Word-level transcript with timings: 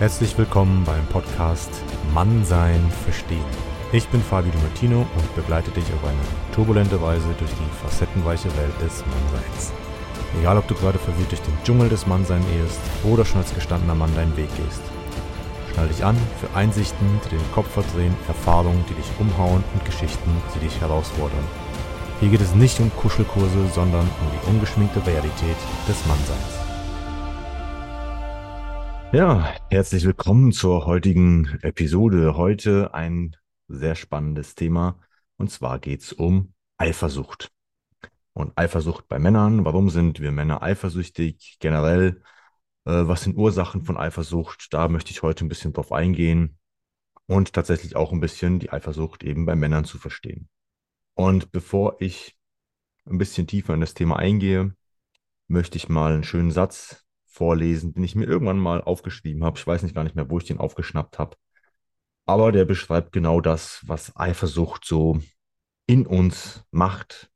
Herzlich 0.00 0.36
willkommen 0.36 0.82
beim 0.84 1.06
Podcast 1.06 1.70
Mannsein 2.12 2.90
verstehen. 3.04 3.44
Ich 3.92 4.08
bin 4.08 4.20
Fabio 4.20 4.50
Di 4.50 4.58
Martino 4.58 5.06
und 5.16 5.36
begleite 5.36 5.70
dich 5.70 5.84
auf 5.84 6.02
eine 6.02 6.52
turbulente 6.52 7.00
Weise 7.00 7.28
durch 7.38 7.52
die 7.52 7.86
facettenreiche 7.86 8.48
Welt 8.56 8.74
des 8.82 9.04
Mannseins. 9.06 9.72
Egal, 10.40 10.58
ob 10.58 10.66
du 10.66 10.74
gerade 10.74 10.98
verwirrt 10.98 11.30
durch 11.30 11.42
den 11.42 11.56
Dschungel 11.62 11.88
des 11.88 12.08
Mannseins 12.08 12.44
ehest 12.56 12.80
oder 13.04 13.24
schon 13.24 13.38
als 13.40 13.54
gestandener 13.54 13.94
Mann 13.94 14.12
deinen 14.16 14.36
Weg 14.36 14.48
gehst. 14.56 14.82
Schnall 15.72 15.86
dich 15.86 16.04
an 16.04 16.16
für 16.40 16.52
Einsichten, 16.56 17.20
die 17.26 17.36
den 17.36 17.52
Kopf 17.52 17.70
verdrehen, 17.70 18.16
Erfahrungen, 18.26 18.84
die 18.90 18.94
dich 18.94 19.10
umhauen 19.20 19.62
und 19.74 19.84
Geschichten, 19.84 20.42
die 20.56 20.66
dich 20.66 20.80
herausfordern. 20.80 21.46
Hier 22.18 22.30
geht 22.30 22.40
es 22.40 22.52
nicht 22.56 22.80
um 22.80 22.90
Kuschelkurse, 22.96 23.68
sondern 23.72 24.08
um 24.08 24.26
die 24.32 24.50
ungeschminkte 24.50 25.06
Realität 25.06 25.56
des 25.88 26.04
Mannseins. 26.06 26.63
Ja, 29.14 29.54
herzlich 29.70 30.04
willkommen 30.04 30.50
zur 30.50 30.86
heutigen 30.86 31.60
Episode. 31.62 32.36
Heute 32.36 32.94
ein 32.94 33.36
sehr 33.68 33.94
spannendes 33.94 34.56
Thema 34.56 34.98
und 35.36 35.52
zwar 35.52 35.78
geht 35.78 36.02
es 36.02 36.12
um 36.12 36.52
Eifersucht. 36.78 37.52
Und 38.32 38.58
Eifersucht 38.58 39.06
bei 39.06 39.20
Männern. 39.20 39.64
Warum 39.64 39.88
sind 39.88 40.18
wir 40.18 40.32
Männer 40.32 40.64
eifersüchtig? 40.64 41.58
Generell, 41.60 42.22
äh, 42.86 43.06
was 43.06 43.22
sind 43.22 43.36
Ursachen 43.36 43.84
von 43.84 43.96
Eifersucht? 43.96 44.74
Da 44.74 44.88
möchte 44.88 45.12
ich 45.12 45.22
heute 45.22 45.44
ein 45.44 45.48
bisschen 45.48 45.72
drauf 45.72 45.92
eingehen 45.92 46.58
und 47.26 47.52
tatsächlich 47.52 47.94
auch 47.94 48.10
ein 48.10 48.18
bisschen 48.18 48.58
die 48.58 48.72
Eifersucht 48.72 49.22
eben 49.22 49.46
bei 49.46 49.54
Männern 49.54 49.84
zu 49.84 49.96
verstehen. 49.96 50.48
Und 51.14 51.52
bevor 51.52 51.98
ich 52.00 52.36
ein 53.04 53.18
bisschen 53.18 53.46
tiefer 53.46 53.74
in 53.74 53.80
das 53.80 53.94
Thema 53.94 54.16
eingehe, 54.16 54.74
möchte 55.46 55.76
ich 55.76 55.88
mal 55.88 56.14
einen 56.14 56.24
schönen 56.24 56.50
Satz 56.50 57.03
vorlesen, 57.34 57.92
den 57.92 58.04
ich 58.04 58.14
mir 58.14 58.26
irgendwann 58.26 58.58
mal 58.58 58.80
aufgeschrieben 58.80 59.44
habe. 59.44 59.58
Ich 59.58 59.66
weiß 59.66 59.82
nicht 59.82 59.94
gar 59.94 60.04
nicht 60.04 60.14
mehr, 60.14 60.30
wo 60.30 60.38
ich 60.38 60.44
den 60.44 60.58
aufgeschnappt 60.58 61.18
habe. 61.18 61.36
Aber 62.26 62.52
der 62.52 62.64
beschreibt 62.64 63.12
genau 63.12 63.40
das, 63.40 63.82
was 63.86 64.16
Eifersucht 64.16 64.84
so 64.84 65.20
in 65.86 66.06
uns 66.06 66.64
macht. 66.70 67.30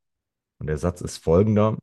Und 0.59 0.69
der 0.69 0.79
Satz 0.79 1.01
ist 1.01 1.19
folgender. 1.19 1.77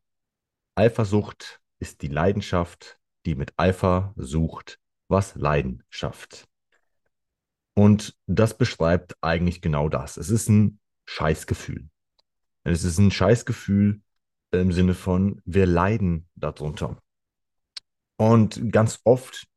Eifersucht 0.76 1.62
ist 1.80 2.02
die 2.02 2.08
Leidenschaft, 2.08 3.00
die 3.26 3.36
mit 3.36 3.54
Eifer 3.58 4.14
sucht, 4.16 4.80
was 5.10 5.36
Leiden 5.36 5.84
schafft. 5.90 6.48
Und 7.74 8.18
das 8.28 8.58
beschreibt 8.58 9.16
eigentlich 9.22 9.62
genau 9.62 9.90
das. 9.90 10.16
Es 10.16 10.30
ist 10.30 10.48
ein 10.48 10.80
Scheißgefühl. 11.06 11.90
Es 12.64 12.86
ist 12.86 12.98
ein 12.98 13.12
Scheißgefühl 13.12 14.02
im 14.52 14.72
Sinne 14.72 14.94
von, 14.94 15.42
wir 15.44 15.66
leiden 15.66 16.30
darunter. 16.36 16.98
Und 18.18 18.72
ganz 18.72 19.02
oft 19.04 19.48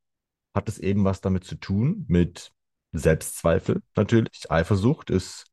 hat 0.55 0.69
es 0.69 0.79
eben 0.79 1.05
was 1.05 1.21
damit 1.21 1.45
zu 1.45 1.57
tun, 1.57 2.05
mit 2.09 2.53
Selbstzweifel 2.93 3.83
natürlich. 3.97 4.51
Eifersucht 4.51 5.11
ist 5.11 5.47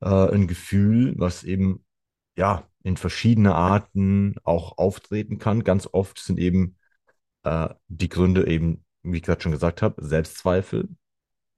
äh, 0.00 0.08
ein 0.08 0.46
Gefühl, 0.46 1.14
was 1.16 1.44
eben 1.44 1.84
ja 2.36 2.68
in 2.82 2.96
verschiedene 2.96 3.54
Arten 3.54 4.36
auch 4.44 4.78
auftreten 4.78 5.38
kann. 5.38 5.64
Ganz 5.64 5.88
oft 5.90 6.18
sind 6.18 6.38
eben 6.38 6.76
äh, 7.44 7.68
die 7.88 8.08
Gründe 8.08 8.46
eben, 8.46 8.84
wie 9.02 9.18
ich 9.18 9.22
gerade 9.22 9.40
schon 9.40 9.52
gesagt 9.52 9.82
habe, 9.82 10.04
Selbstzweifel. 10.04 10.88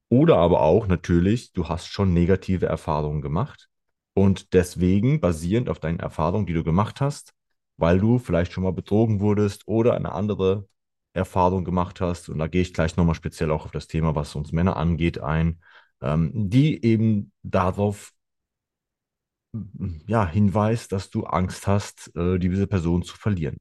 Oder 0.09 0.37
aber 0.37 0.61
auch 0.61 0.87
natürlich, 0.87 1.53
du 1.53 1.69
hast 1.69 1.89
schon 1.89 2.13
negative 2.13 2.67
Erfahrungen 2.67 3.23
gemacht 3.23 3.69
und 4.15 4.53
deswegen, 4.55 5.21
basierend 5.21 5.69
auf 5.69 5.81
deinen 5.81 6.01
Erfahrungen, 6.01 6.47
die 6.47 6.55
du 6.55 6.63
gemacht 6.63 7.01
hast, 7.01 7.35
weil 7.77 7.99
du 7.99 8.19
vielleicht 8.19 8.53
schon 8.53 8.65
mal 8.65 8.73
betrogen 8.73 9.21
wurdest 9.21 9.67
oder 9.67 9.95
eine 9.95 10.13
andere 10.13 10.69
Erfahrung 11.17 11.65
gemacht 11.65 12.01
hast, 12.01 12.29
und 12.29 12.39
da 12.39 12.47
gehe 12.47 12.63
ich 12.63 12.75
gleich 12.75 12.97
nochmal 12.97 13.15
speziell 13.15 13.51
auch 13.51 13.65
auf 13.65 13.71
das 13.73 13.87
Thema, 13.87 14.15
was 14.15 14.35
uns 14.35 14.53
Männer 14.53 14.77
angeht, 14.77 15.21
ein, 15.21 15.61
ähm, 16.01 16.31
die 16.35 16.85
eben 16.85 17.33
darauf 17.43 18.13
ja, 20.07 20.27
hinweist, 20.27 20.93
dass 20.93 21.11
du 21.11 21.25
Angst 21.25 21.67
hast, 21.67 22.15
äh, 22.17 22.39
diese 22.39 22.67
Person 22.67 23.03
zu 23.03 23.17
verlieren. 23.17 23.59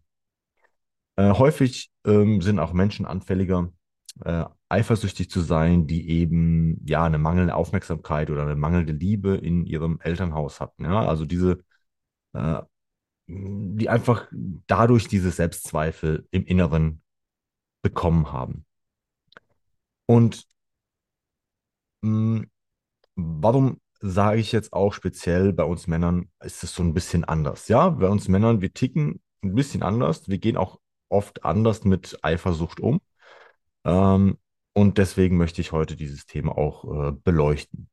Äh, 1.16 1.32
häufig 1.32 1.92
ähm, 2.06 2.42
sind 2.42 2.60
auch 2.60 2.74
Menschen 2.74 3.06
anfälliger, 3.06 3.72
äh, 4.24 4.46
eifersüchtig 4.70 5.30
zu 5.30 5.42
sein, 5.42 5.88
die 5.88 6.10
eben 6.10 6.86
ja 6.86 7.06
eine 7.06 7.18
mangelnde 7.18 7.56
Aufmerksamkeit 7.56 8.30
oder 8.30 8.42
eine 8.44 8.56
mangelnde 8.56 8.94
Liebe 8.94 9.36
in 9.36 9.66
ihrem 9.66 10.00
Elternhaus 10.02 10.60
hatten. 10.60 10.84
Ja? 10.84 11.08
Also 11.08 11.26
diese, 11.26 11.60
äh, 12.34 12.62
die 13.28 13.90
einfach 13.90 14.28
dadurch 14.68 15.08
diese 15.08 15.32
Selbstzweifel 15.32 16.28
im 16.32 16.46
Inneren 16.46 17.02
bekommen 17.86 18.32
haben. 18.32 18.66
Und 20.08 20.48
mh, 22.02 22.40
hm, 22.40 22.52
warum 23.16 23.80
sage 24.02 24.40
ich 24.40 24.52
jetzt 24.52 24.74
auch 24.74 24.92
speziell 24.94 25.54
bei 25.54 25.64
uns 25.64 25.86
Männern, 25.86 26.30
ist 26.44 26.64
es 26.64 26.74
so 26.74 26.82
ein 26.82 26.96
bisschen 26.96 27.26
anders. 27.26 27.68
Ja, 27.68 27.90
bei 27.90 28.08
uns 28.10 28.28
Männern, 28.28 28.62
wir 28.62 28.74
ticken 28.74 29.22
ein 29.44 29.54
bisschen 29.54 29.84
anders. 29.84 30.28
Wir 30.28 30.40
gehen 30.40 30.58
auch 30.58 30.80
oft 31.10 31.46
anders 31.46 31.84
mit 31.86 32.18
Eifersucht 32.24 32.80
um. 32.80 33.02
Ähm, 33.86 34.40
und 34.74 34.98
deswegen 34.98 35.38
möchte 35.38 35.62
ich 35.62 35.72
heute 35.72 35.96
dieses 35.96 36.26
Thema 36.26 36.58
auch 36.58 37.10
äh, 37.10 37.12
beleuchten. 37.24 37.90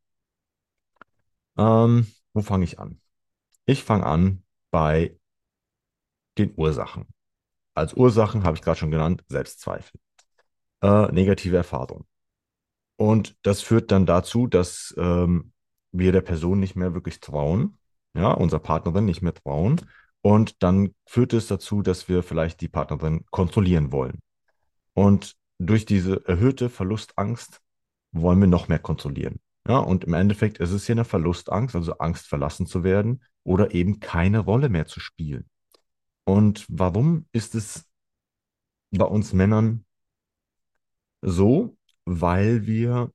Ähm, 1.59 2.07
wo 2.33 2.41
fange 2.41 2.65
ich 2.65 2.79
an? 2.79 2.99
Ich 3.67 3.85
fange 3.85 4.07
an 4.07 4.43
bei 4.71 5.19
den 6.39 6.55
Ursachen. 6.57 7.07
Als 7.75 7.95
Ursachen 7.95 8.45
habe 8.45 8.57
ich 8.57 8.63
gerade 8.63 8.79
schon 8.79 8.91
genannt, 8.91 9.25
Selbstzweifel, 9.29 9.99
äh, 10.83 11.11
negative 11.13 11.57
Erfahrungen. 11.57 12.07
Und 12.97 13.37
das 13.43 13.63
führt 13.63 13.91
dann 13.91 14.07
dazu, 14.07 14.47
dass 14.47 14.95
ähm, 14.99 15.53
wir 15.91 16.13
der 16.13 16.21
Person 16.21 16.61
nicht 16.61 16.77
mehr 16.77 16.95
wirklich 16.95 17.21
trauen, 17.21 17.79
ja, 18.15 18.33
unserer 18.33 18.61
Partnerin 18.61 19.05
nicht 19.05 19.23
mehr 19.23 19.35
trauen. 19.35 19.81
Und 20.21 20.63
dann 20.63 20.95
führt 21.07 21.33
es 21.33 21.49
dazu, 21.49 21.83
dass 21.83 22.09
wir 22.09 22.23
vielleicht 22.23 22.61
die 22.61 22.69
Partnerin 22.69 23.25
kontrollieren 23.31 23.91
wollen. 23.91 24.21
Und 24.95 25.37
durch 25.59 25.85
diese 25.85 26.27
erhöhte 26.27 26.69
Verlustangst 26.69 27.61
wollen 28.13 28.41
wir 28.41 28.47
noch 28.47 28.69
mehr 28.69 28.79
kontrollieren. 28.79 29.41
Ja, 29.67 29.79
und 29.79 30.05
im 30.05 30.15
Endeffekt 30.15 30.59
ist 30.59 30.73
es 30.73 30.87
hier 30.87 30.95
eine 30.95 31.05
Verlustangst, 31.05 31.75
also 31.77 31.99
Angst 31.99 32.27
verlassen 32.27 32.67
zu 32.67 32.85
werden 32.85 33.23
oder 33.45 33.75
eben 33.75 34.01
keine 34.01 34.41
Rolle 34.41 34.69
mehr 34.69 34.87
zu 34.87 35.01
spielen. 35.01 35.49
Und 36.25 36.67
warum 36.69 37.27
ist 37.33 37.55
es 37.55 37.89
bei 38.91 39.05
uns 39.05 39.33
Männern 39.33 39.85
so? 41.21 41.77
Weil 42.05 42.67
wir 42.67 43.13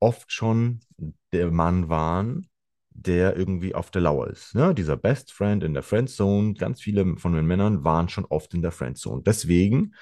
oft 0.00 0.32
schon 0.32 0.80
der 1.32 1.50
Mann 1.50 1.88
waren, 1.88 2.48
der 2.90 3.36
irgendwie 3.36 3.74
auf 3.74 3.90
der 3.90 4.02
Lauer 4.02 4.28
ist. 4.28 4.54
Ne? 4.54 4.74
Dieser 4.74 4.96
Best 4.96 5.32
Friend 5.32 5.62
in 5.62 5.74
der 5.74 5.82
Friendzone, 5.82 6.54
ganz 6.54 6.80
viele 6.80 7.16
von 7.16 7.32
den 7.32 7.46
Männern 7.46 7.84
waren 7.84 8.08
schon 8.08 8.24
oft 8.24 8.54
in 8.54 8.62
der 8.62 8.72
Friendzone. 8.72 9.22
Deswegen 9.22 9.94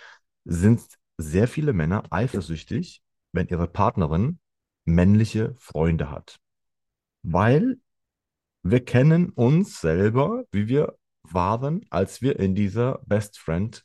sind 0.44 0.82
sehr 1.18 1.48
viele 1.48 1.72
Männer 1.72 2.04
eifersüchtig, 2.10 3.02
wenn 3.32 3.48
ihre 3.48 3.68
Partnerin 3.68 4.38
männliche 4.84 5.54
Freunde 5.58 6.10
hat. 6.10 6.38
Weil 7.22 7.78
wir 8.62 8.84
kennen 8.84 9.30
uns 9.30 9.80
selber, 9.80 10.44
wie 10.50 10.68
wir 10.68 10.96
waren, 11.34 11.84
als 11.90 12.22
wir 12.22 12.38
in 12.38 12.54
dieser 12.54 13.00
Best 13.06 13.38
Friend 13.38 13.84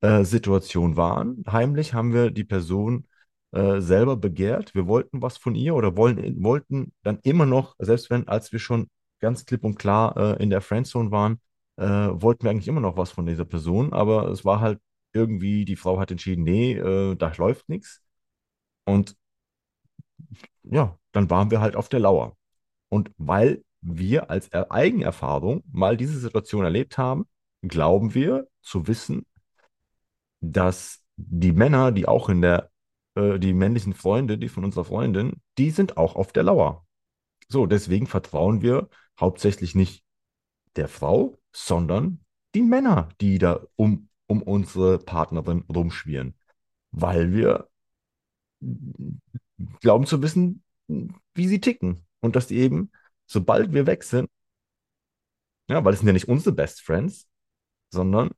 äh, 0.00 0.24
Situation 0.24 0.96
waren. 0.96 1.44
Heimlich 1.50 1.94
haben 1.94 2.12
wir 2.12 2.30
die 2.30 2.44
Person 2.44 3.06
äh, 3.52 3.80
selber 3.80 4.16
begehrt. 4.16 4.74
Wir 4.74 4.86
wollten 4.86 5.22
was 5.22 5.38
von 5.38 5.54
ihr 5.54 5.74
oder 5.74 5.96
wollen, 5.96 6.42
wollten 6.42 6.92
dann 7.02 7.18
immer 7.22 7.46
noch, 7.46 7.74
selbst 7.78 8.10
wenn, 8.10 8.28
als 8.28 8.52
wir 8.52 8.58
schon 8.58 8.88
ganz 9.20 9.44
klipp 9.46 9.64
und 9.64 9.78
klar 9.78 10.16
äh, 10.16 10.42
in 10.42 10.50
der 10.50 10.60
Friendzone 10.62 11.10
waren, 11.10 11.40
äh, 11.76 11.84
wollten 11.84 12.44
wir 12.44 12.50
eigentlich 12.50 12.68
immer 12.68 12.80
noch 12.80 12.96
was 12.96 13.10
von 13.10 13.26
dieser 13.26 13.44
Person, 13.44 13.92
aber 13.92 14.28
es 14.28 14.44
war 14.44 14.60
halt 14.60 14.80
irgendwie, 15.12 15.64
die 15.64 15.76
Frau 15.76 15.98
hat 16.00 16.10
entschieden, 16.10 16.44
nee, 16.44 16.74
äh, 16.74 17.16
da 17.16 17.32
läuft 17.36 17.68
nichts. 17.68 18.02
Und 18.84 19.16
ja, 20.62 20.98
dann 21.12 21.30
waren 21.30 21.50
wir 21.50 21.60
halt 21.60 21.76
auf 21.76 21.88
der 21.88 22.00
Lauer. 22.00 22.36
Und 22.88 23.10
weil 23.18 23.64
wir 23.82 24.30
als 24.30 24.52
Eigenerfahrung 24.52 25.62
mal 25.72 25.96
diese 25.96 26.18
Situation 26.18 26.64
erlebt 26.64 26.98
haben, 26.98 27.26
glauben 27.62 28.14
wir 28.14 28.48
zu 28.60 28.86
wissen, 28.86 29.26
dass 30.40 31.02
die 31.16 31.52
Männer, 31.52 31.92
die 31.92 32.06
auch 32.08 32.28
in 32.28 32.42
der, 32.42 32.70
äh, 33.14 33.38
die 33.38 33.52
männlichen 33.52 33.94
Freunde, 33.94 34.38
die 34.38 34.48
von 34.48 34.64
unserer 34.64 34.84
Freundin, 34.84 35.42
die 35.58 35.70
sind 35.70 35.96
auch 35.96 36.16
auf 36.16 36.32
der 36.32 36.44
Lauer. 36.44 36.86
So, 37.48 37.66
deswegen 37.66 38.06
vertrauen 38.06 38.62
wir 38.62 38.88
hauptsächlich 39.18 39.74
nicht 39.74 40.04
der 40.76 40.88
Frau, 40.88 41.38
sondern 41.52 42.20
die 42.54 42.62
Männer, 42.62 43.08
die 43.20 43.38
da 43.38 43.60
um 43.76 44.08
um 44.30 44.42
unsere 44.42 45.00
Partnerin 45.00 45.64
rumschwirren, 45.68 46.36
weil 46.92 47.32
wir 47.32 47.68
glauben 49.80 50.06
zu 50.06 50.22
wissen, 50.22 50.62
wie 50.86 51.48
sie 51.48 51.60
ticken 51.60 52.06
und 52.20 52.36
dass 52.36 52.46
die 52.46 52.58
eben, 52.58 52.92
sobald 53.30 53.72
wir 53.72 53.86
weg 53.86 54.02
sind, 54.02 54.28
ja, 55.68 55.84
weil 55.84 55.92
es 55.92 56.00
sind 56.00 56.08
ja 56.08 56.12
nicht 56.12 56.28
unsere 56.28 56.54
Best 56.54 56.82
Friends, 56.82 57.28
sondern 57.90 58.30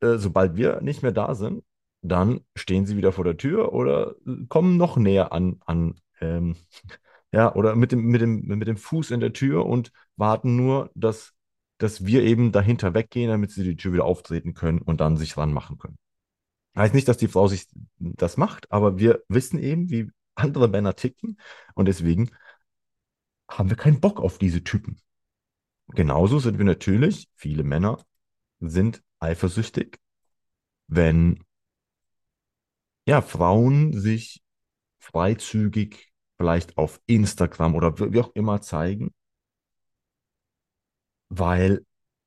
äh, 0.00 0.16
sobald 0.16 0.56
wir 0.56 0.80
nicht 0.80 1.02
mehr 1.02 1.12
da 1.12 1.34
sind, 1.34 1.64
dann 2.02 2.40
stehen 2.56 2.86
sie 2.86 2.96
wieder 2.96 3.12
vor 3.12 3.24
der 3.24 3.36
Tür 3.36 3.72
oder 3.72 4.16
kommen 4.48 4.76
noch 4.76 4.96
näher 4.96 5.32
an, 5.32 5.60
an 5.66 6.00
ähm, 6.20 6.56
ja, 7.32 7.54
oder 7.54 7.76
mit 7.76 7.92
dem, 7.92 8.06
mit 8.06 8.20
dem, 8.20 8.40
mit 8.46 8.66
dem 8.66 8.76
Fuß 8.76 9.12
in 9.12 9.20
der 9.20 9.32
Tür 9.32 9.66
und 9.66 9.92
warten 10.16 10.56
nur, 10.56 10.90
dass, 10.94 11.32
dass 11.78 12.04
wir 12.04 12.22
eben 12.24 12.50
dahinter 12.50 12.94
weggehen, 12.94 13.30
damit 13.30 13.52
sie 13.52 13.62
die 13.62 13.76
Tür 13.76 13.92
wieder 13.92 14.04
auftreten 14.04 14.54
können 14.54 14.80
und 14.82 15.00
dann 15.00 15.16
sich 15.16 15.36
ranmachen 15.36 15.78
können. 15.78 15.96
Heißt 16.76 16.94
nicht, 16.94 17.08
dass 17.08 17.18
die 17.18 17.28
Frau 17.28 17.46
sich 17.46 17.68
das 17.98 18.36
macht, 18.36 18.70
aber 18.72 18.98
wir 18.98 19.22
wissen 19.28 19.58
eben, 19.60 19.90
wie 19.90 20.10
andere 20.34 20.68
Männer 20.68 20.96
ticken 20.96 21.38
und 21.74 21.86
deswegen 21.86 22.30
haben 23.48 23.70
wir 23.70 23.76
keinen 23.76 24.00
Bock 24.00 24.20
auf 24.20 24.38
diese 24.38 24.62
Typen. 24.62 25.00
Genauso 25.88 26.38
sind 26.38 26.58
wir 26.58 26.64
natürlich, 26.64 27.28
viele 27.34 27.64
Männer 27.64 28.04
sind 28.60 29.02
eifersüchtig, 29.20 29.98
wenn 30.86 31.44
ja, 33.06 33.22
Frauen 33.22 33.98
sich 33.98 34.42
freizügig 34.98 36.12
vielleicht 36.36 36.76
auf 36.76 37.00
Instagram 37.06 37.74
oder 37.74 37.98
wie 38.12 38.20
auch 38.20 38.34
immer 38.34 38.60
zeigen, 38.60 39.14
weil 41.30 41.86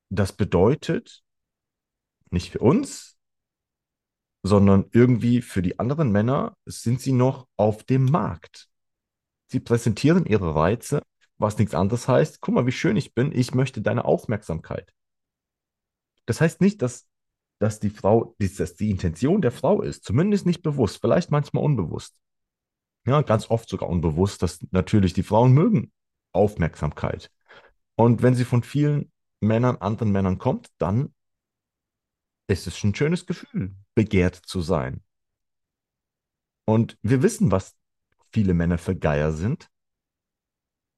das 0.09 0.33
bedeutet, 0.33 1.23
nicht 2.31 2.51
für 2.51 2.59
uns, 2.59 3.17
sondern 4.43 4.85
irgendwie 4.91 5.41
für 5.41 5.61
die 5.61 5.79
anderen 5.79 6.11
Männer 6.11 6.57
sind 6.65 6.99
sie 6.99 7.11
noch 7.13 7.47
auf 7.57 7.83
dem 7.83 8.05
Markt. 8.05 8.69
Sie 9.47 9.59
präsentieren 9.59 10.25
ihre 10.25 10.55
Reize, 10.55 11.03
was 11.41 11.57
nichts 11.57 11.73
anderes 11.73 12.07
heißt, 12.07 12.41
guck 12.41 12.53
mal, 12.53 12.65
wie 12.65 12.71
schön 12.71 12.95
ich 12.95 13.13
bin, 13.13 13.31
ich 13.31 13.53
möchte 13.53 13.81
deine 13.81 14.05
Aufmerksamkeit. 14.05 14.93
Das 16.25 16.39
heißt 16.39 16.61
nicht, 16.61 16.81
dass, 16.81 17.07
dass 17.59 17.79
die 17.79 17.89
Frau, 17.89 18.35
dass 18.39 18.75
die 18.75 18.91
Intention 18.91 19.41
der 19.41 19.51
Frau 19.51 19.81
ist, 19.81 20.03
zumindest 20.03 20.45
nicht 20.45 20.61
bewusst, 20.61 21.01
vielleicht 21.01 21.31
manchmal 21.31 21.63
unbewusst. 21.63 22.15
Ja, 23.05 23.21
ganz 23.23 23.49
oft 23.49 23.67
sogar 23.67 23.89
unbewusst, 23.89 24.43
dass 24.43 24.59
natürlich 24.69 25.13
die 25.13 25.23
Frauen 25.23 25.53
mögen 25.53 25.91
Aufmerksamkeit. 26.31 27.31
Und 27.95 28.21
wenn 28.21 28.35
sie 28.35 28.45
von 28.45 28.61
vielen 28.61 29.11
Männern, 29.39 29.77
anderen 29.77 30.11
Männern 30.11 30.37
kommt, 30.37 30.69
dann 30.77 31.13
ist 32.47 32.67
es 32.67 32.83
ein 32.83 32.93
schönes 32.93 33.25
Gefühl, 33.25 33.75
begehrt 33.95 34.35
zu 34.35 34.61
sein. 34.61 35.03
Und 36.65 36.97
wir 37.01 37.23
wissen, 37.23 37.51
was 37.51 37.75
viele 38.31 38.53
Männer 38.53 38.77
für 38.77 38.95
Geier 38.95 39.31
sind. 39.31 39.70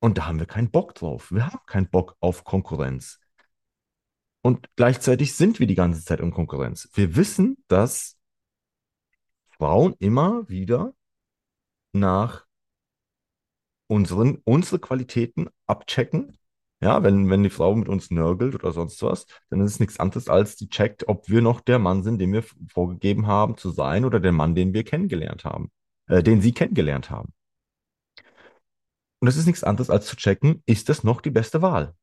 Und 0.04 0.18
da 0.18 0.26
haben 0.26 0.38
wir 0.38 0.46
keinen 0.46 0.70
Bock 0.70 0.96
drauf. 0.96 1.32
Wir 1.32 1.48
haben 1.48 1.66
keinen 1.66 1.90
Bock 1.90 2.18
auf 2.20 2.44
Konkurrenz. 2.44 3.22
Und 4.42 4.68
gleichzeitig 4.76 5.34
sind 5.34 5.62
wir 5.62 5.66
die 5.66 5.76
ganze 5.76 6.04
Zeit 6.04 6.20
in 6.20 6.32
Konkurrenz. 6.32 6.90
Wir 6.94 7.16
wissen, 7.16 7.64
dass 7.70 8.18
Frauen 9.52 9.96
immer 10.00 10.50
wieder 10.50 10.94
nach 11.94 12.46
unseren, 13.88 14.42
unsere 14.44 14.80
Qualitäten 14.80 15.48
abchecken. 15.68 16.38
Ja, 16.82 17.02
wenn, 17.02 17.30
wenn 17.30 17.44
die 17.44 17.50
Frau 17.50 17.74
mit 17.74 17.88
uns 17.88 18.12
nörgelt 18.12 18.56
oder 18.56 18.74
sonst 18.74 19.02
was, 19.04 19.26
dann 19.50 19.62
ist 19.62 19.76
es 19.76 19.80
nichts 19.80 20.02
anderes 20.02 20.28
als 20.28 20.58
die 20.58 20.68
checkt, 20.68 21.08
ob 21.08 21.30
wir 21.30 21.42
noch 21.42 21.62
der 21.62 21.80
Mann 21.80 22.04
sind, 22.04 22.20
den 22.20 22.34
wir 22.34 22.44
vorgegeben 22.68 23.26
haben 23.28 23.56
zu 23.56 23.72
sein 23.72 24.04
oder 24.04 24.20
der 24.20 24.34
Mann, 24.34 24.54
den 24.54 24.74
wir 24.74 24.84
kennengelernt 24.84 25.46
haben, 25.46 25.72
äh, 26.08 26.22
den 26.22 26.42
sie 26.42 26.52
kennengelernt 26.52 27.10
haben. 27.10 27.34
Und 29.24 29.28
das 29.28 29.38
ist 29.38 29.46
nichts 29.46 29.64
anderes 29.64 29.90
als 29.90 30.06
zu 30.08 30.18
checken, 30.18 30.62
ist 30.66 30.90
das 30.90 31.06
noch 31.06 31.22
die 31.22 31.31
beste 31.31 31.62
Wahl? 31.62 31.96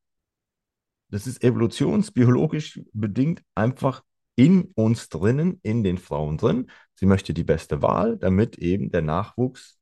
Das 1.10 1.26
ist 1.26 1.44
evolutionsbiologisch 1.44 2.80
bedingt 2.94 3.42
einfach 3.54 4.02
in 4.36 4.72
uns 4.74 5.10
drinnen, 5.10 5.60
in 5.62 5.84
den 5.84 5.98
Frauen 5.98 6.38
drin. 6.38 6.70
Sie 6.94 7.04
möchte 7.04 7.34
die 7.34 7.44
beste 7.44 7.82
Wahl, 7.82 8.16
damit 8.16 8.56
eben 8.56 8.90
der 8.90 9.02
Nachwuchs 9.02 9.78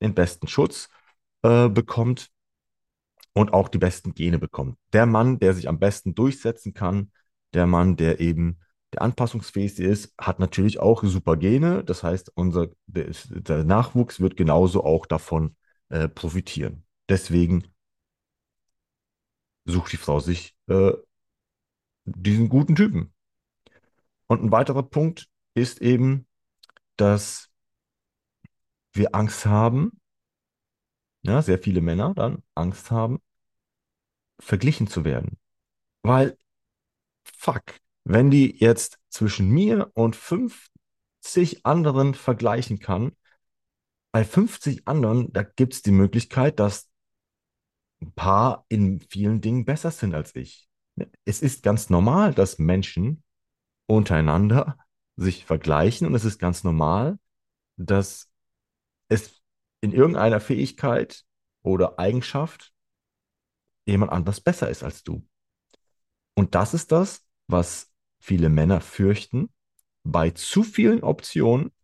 den 0.00 0.14
besten 0.14 0.46
Schutz 0.46 0.88
äh, 1.42 1.68
bekommt 1.68 2.30
und 3.32 3.52
auch 3.52 3.66
die 3.66 3.78
besten 3.78 4.14
Gene 4.14 4.38
bekommt. 4.38 4.78
Der 4.92 5.06
Mann, 5.06 5.40
der 5.40 5.54
sich 5.54 5.68
am 5.68 5.80
besten 5.80 6.14
durchsetzen 6.14 6.72
kann, 6.72 7.10
der 7.52 7.66
Mann, 7.66 7.96
der 7.96 8.20
eben 8.20 8.60
der 8.94 9.02
anpassungsfähigste 9.02 9.82
ist, 9.82 10.14
hat 10.18 10.38
natürlich 10.38 10.78
auch 10.78 11.02
super 11.02 11.36
Gene. 11.36 11.82
Das 11.82 12.04
heißt, 12.04 12.30
unser, 12.36 12.68
der 12.86 13.64
Nachwuchs 13.64 14.20
wird 14.20 14.36
genauso 14.36 14.84
auch 14.84 15.06
davon 15.06 15.56
äh, 15.88 16.08
profitieren. 16.08 16.84
Deswegen 17.08 17.64
sucht 19.64 19.92
die 19.92 19.96
Frau 19.96 20.20
sich 20.20 20.56
äh, 20.68 20.92
diesen 22.04 22.48
guten 22.48 22.74
Typen. 22.74 23.12
Und 24.26 24.42
ein 24.42 24.52
weiterer 24.52 24.82
Punkt 24.82 25.28
ist 25.54 25.80
eben, 25.80 26.26
dass 26.96 27.50
wir 28.92 29.14
Angst 29.14 29.46
haben, 29.46 30.00
ja, 31.22 31.42
sehr 31.42 31.58
viele 31.58 31.80
Männer 31.80 32.14
dann 32.14 32.42
Angst 32.54 32.90
haben, 32.90 33.20
verglichen 34.38 34.86
zu 34.86 35.04
werden. 35.04 35.38
Weil, 36.02 36.36
fuck, 37.24 37.62
wenn 38.04 38.30
die 38.30 38.56
jetzt 38.58 38.98
zwischen 39.08 39.48
mir 39.48 39.90
und 39.94 40.16
50 40.16 41.64
anderen 41.64 42.14
vergleichen 42.14 42.78
kann, 42.78 43.12
bei 44.16 44.24
50 44.24 44.88
anderen, 44.88 45.30
da 45.34 45.42
gibt 45.42 45.74
es 45.74 45.82
die 45.82 45.90
Möglichkeit, 45.90 46.58
dass 46.58 46.90
ein 48.00 48.14
paar 48.14 48.64
in 48.70 48.98
vielen 48.98 49.42
Dingen 49.42 49.66
besser 49.66 49.90
sind 49.90 50.14
als 50.14 50.34
ich. 50.34 50.70
Es 51.26 51.42
ist 51.42 51.62
ganz 51.62 51.90
normal, 51.90 52.32
dass 52.32 52.58
Menschen 52.58 53.22
untereinander 53.84 54.78
sich 55.16 55.44
vergleichen 55.44 56.06
und 56.06 56.14
es 56.14 56.24
ist 56.24 56.38
ganz 56.38 56.64
normal, 56.64 57.18
dass 57.76 58.30
es 59.10 59.42
in 59.82 59.92
irgendeiner 59.92 60.40
Fähigkeit 60.40 61.26
oder 61.62 61.98
Eigenschaft 61.98 62.72
jemand 63.84 64.12
anders 64.12 64.40
besser 64.40 64.70
ist 64.70 64.82
als 64.82 65.02
du. 65.02 65.28
Und 66.34 66.54
das 66.54 66.72
ist 66.72 66.90
das, 66.90 67.28
was 67.48 67.92
viele 68.18 68.48
Männer 68.48 68.80
fürchten. 68.80 69.52
Bei 70.04 70.30
zu 70.30 70.62
vielen 70.62 71.02
Optionen 71.02 71.75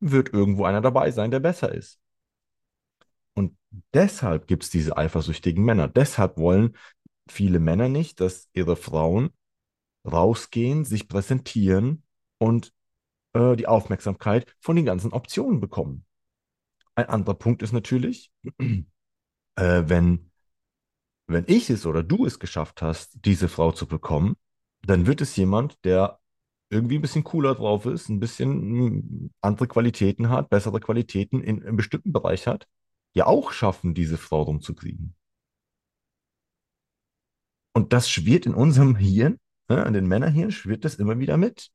wird 0.00 0.32
irgendwo 0.32 0.64
einer 0.64 0.80
dabei 0.80 1.10
sein, 1.10 1.30
der 1.30 1.40
besser 1.40 1.72
ist. 1.72 1.98
Und 3.34 3.56
deshalb 3.92 4.46
gibt 4.46 4.64
es 4.64 4.70
diese 4.70 4.96
eifersüchtigen 4.96 5.64
Männer. 5.64 5.88
Deshalb 5.88 6.38
wollen 6.38 6.76
viele 7.28 7.60
Männer 7.60 7.88
nicht, 7.88 8.20
dass 8.20 8.48
ihre 8.52 8.76
Frauen 8.76 9.30
rausgehen, 10.06 10.84
sich 10.84 11.08
präsentieren 11.08 12.02
und 12.38 12.72
äh, 13.34 13.56
die 13.56 13.66
Aufmerksamkeit 13.66 14.54
von 14.60 14.76
den 14.76 14.84
ganzen 14.84 15.12
Optionen 15.12 15.60
bekommen. 15.60 16.04
Ein 16.94 17.08
anderer 17.08 17.34
Punkt 17.34 17.62
ist 17.62 17.72
natürlich, 17.72 18.32
äh, 18.58 18.84
wenn, 19.56 20.30
wenn 21.26 21.44
ich 21.46 21.68
es 21.68 21.84
oder 21.84 22.02
du 22.02 22.24
es 22.24 22.38
geschafft 22.38 22.80
hast, 22.82 23.18
diese 23.24 23.48
Frau 23.48 23.72
zu 23.72 23.86
bekommen, 23.86 24.36
dann 24.82 25.06
wird 25.06 25.20
es 25.20 25.36
jemand, 25.36 25.84
der 25.84 26.20
irgendwie 26.70 26.96
ein 26.96 27.02
bisschen 27.02 27.24
cooler 27.24 27.54
drauf 27.54 27.86
ist, 27.86 28.08
ein 28.08 28.20
bisschen 28.20 28.50
hm, 28.50 29.30
andere 29.40 29.68
Qualitäten 29.68 30.30
hat, 30.30 30.48
bessere 30.50 30.80
Qualitäten 30.80 31.40
in 31.42 31.62
einem 31.62 31.76
bestimmten 31.76 32.12
Bereich 32.12 32.46
hat, 32.46 32.66
ja 33.14 33.26
auch 33.26 33.52
schaffen, 33.52 33.94
diese 33.94 34.18
Frau 34.18 34.42
rumzukriegen. 34.42 35.14
Und 37.72 37.92
das 37.92 38.08
schwirrt 38.10 38.46
in 38.46 38.54
unserem 38.54 38.96
Hirn, 38.96 39.38
ne, 39.68 39.84
an 39.84 39.92
den 39.92 40.06
Männerhirn, 40.06 40.50
schwirrt 40.50 40.84
das 40.84 40.96
immer 40.96 41.18
wieder 41.18 41.36
mit. 41.36 41.70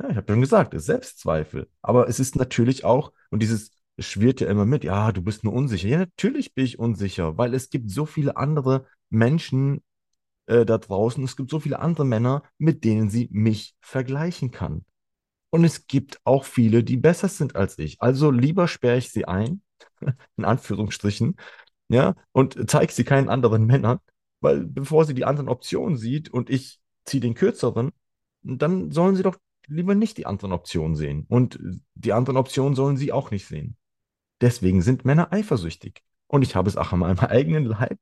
Ja, 0.00 0.10
ich 0.10 0.16
habe 0.16 0.32
schon 0.32 0.40
gesagt, 0.40 0.74
Selbstzweifel. 0.74 1.68
Aber 1.82 2.08
es 2.08 2.18
ist 2.18 2.36
natürlich 2.36 2.84
auch, 2.84 3.12
und 3.30 3.42
dieses 3.42 3.70
schwirrt 3.98 4.40
ja 4.40 4.48
immer 4.48 4.66
mit, 4.66 4.84
ja, 4.84 5.12
du 5.12 5.22
bist 5.22 5.44
nur 5.44 5.52
unsicher. 5.52 5.88
Ja, 5.88 5.98
natürlich 5.98 6.54
bin 6.54 6.64
ich 6.64 6.78
unsicher, 6.78 7.38
weil 7.38 7.54
es 7.54 7.70
gibt 7.70 7.90
so 7.90 8.06
viele 8.06 8.36
andere 8.36 8.86
Menschen 9.10 9.82
äh, 10.46 10.64
da 10.64 10.78
draußen, 10.78 11.22
es 11.24 11.36
gibt 11.36 11.50
so 11.50 11.60
viele 11.60 11.78
andere 11.78 12.04
Männer, 12.04 12.42
mit 12.58 12.84
denen 12.84 13.10
sie 13.10 13.28
mich 13.32 13.74
vergleichen 13.80 14.50
kann. 14.50 14.84
Und 15.50 15.64
es 15.64 15.86
gibt 15.86 16.20
auch 16.24 16.44
viele, 16.44 16.82
die 16.82 16.96
besser 16.96 17.28
sind 17.28 17.54
als 17.56 17.78
ich. 17.78 18.00
Also 18.00 18.30
lieber 18.30 18.66
sperre 18.66 18.98
ich 18.98 19.10
sie 19.10 19.26
ein, 19.26 19.62
in 20.36 20.44
Anführungsstrichen, 20.44 21.36
ja, 21.88 22.14
und 22.32 22.68
zeige 22.68 22.92
sie 22.92 23.04
keinen 23.04 23.28
anderen 23.28 23.66
Männern, 23.66 24.00
weil 24.40 24.64
bevor 24.66 25.04
sie 25.04 25.14
die 25.14 25.24
anderen 25.24 25.48
Optionen 25.48 25.96
sieht 25.96 26.28
und 26.28 26.50
ich 26.50 26.80
ziehe 27.04 27.20
den 27.20 27.34
kürzeren, 27.34 27.92
dann 28.42 28.90
sollen 28.90 29.16
sie 29.16 29.22
doch 29.22 29.36
lieber 29.66 29.94
nicht 29.94 30.18
die 30.18 30.26
anderen 30.26 30.52
Optionen 30.52 30.96
sehen. 30.96 31.24
Und 31.28 31.58
die 31.94 32.12
anderen 32.12 32.36
Optionen 32.36 32.74
sollen 32.74 32.96
sie 32.96 33.12
auch 33.12 33.30
nicht 33.30 33.46
sehen. 33.46 33.76
Deswegen 34.40 34.82
sind 34.82 35.04
Männer 35.04 35.32
eifersüchtig. 35.32 36.02
Und 36.26 36.42
ich 36.42 36.54
habe 36.54 36.68
es 36.68 36.76
auch 36.76 36.92
an 36.92 36.98
meinem 36.98 37.18
eigenen 37.20 37.64
Leib 37.64 37.98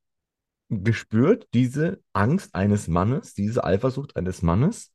gespürt, 0.73 1.47
diese 1.55 2.01
Angst 2.13 2.55
eines 2.55 2.89
Mannes, 2.89 3.35
diese 3.35 3.65
Eifersucht 3.65 4.17
eines 4.17 4.43
Mannes. 4.43 4.93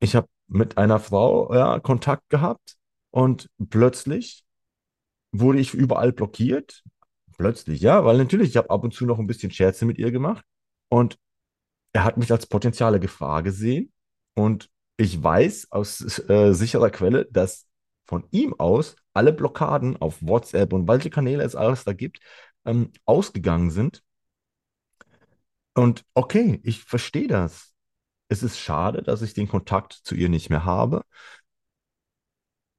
Ich 0.00 0.16
habe 0.16 0.28
mit 0.48 0.78
einer 0.78 1.00
Frau 1.00 1.54
ja, 1.54 1.80
Kontakt 1.80 2.28
gehabt 2.28 2.76
und 3.10 3.48
plötzlich 3.70 4.44
wurde 5.32 5.60
ich 5.60 5.74
überall 5.74 6.12
blockiert. 6.12 6.82
Plötzlich, 7.38 7.82
ja, 7.82 8.04
weil 8.04 8.16
natürlich, 8.16 8.50
ich 8.50 8.56
habe 8.56 8.70
ab 8.70 8.82
und 8.82 8.94
zu 8.94 9.04
noch 9.04 9.18
ein 9.18 9.26
bisschen 9.26 9.50
Scherze 9.50 9.84
mit 9.84 9.98
ihr 9.98 10.10
gemacht 10.10 10.44
und 10.88 11.18
er 11.92 12.04
hat 12.04 12.16
mich 12.16 12.32
als 12.32 12.46
potenzielle 12.46 13.00
Gefahr 13.00 13.42
gesehen 13.42 13.92
und 14.34 14.70
ich 14.96 15.22
weiß 15.22 15.68
aus 15.70 16.18
äh, 16.28 16.52
sicherer 16.54 16.90
Quelle, 16.90 17.26
dass 17.30 17.66
von 18.06 18.24
ihm 18.30 18.54
aus 18.58 18.96
alle 19.12 19.32
Blockaden 19.32 19.96
auf 19.98 20.22
WhatsApp 20.22 20.72
und 20.72 20.88
welche 20.88 21.10
Kanäle 21.10 21.42
es 21.42 21.54
alles 21.56 21.84
da 21.84 21.92
gibt, 21.92 22.20
ähm, 22.64 22.92
ausgegangen 23.04 23.70
sind. 23.70 24.02
Und 25.76 26.04
okay, 26.14 26.58
ich 26.62 26.84
verstehe 26.84 27.28
das. 27.28 27.74
Es 28.28 28.42
ist 28.42 28.58
schade, 28.58 29.02
dass 29.02 29.22
ich 29.22 29.34
den 29.34 29.46
Kontakt 29.46 29.92
zu 29.92 30.14
ihr 30.14 30.28
nicht 30.28 30.48
mehr 30.48 30.64
habe. 30.64 31.04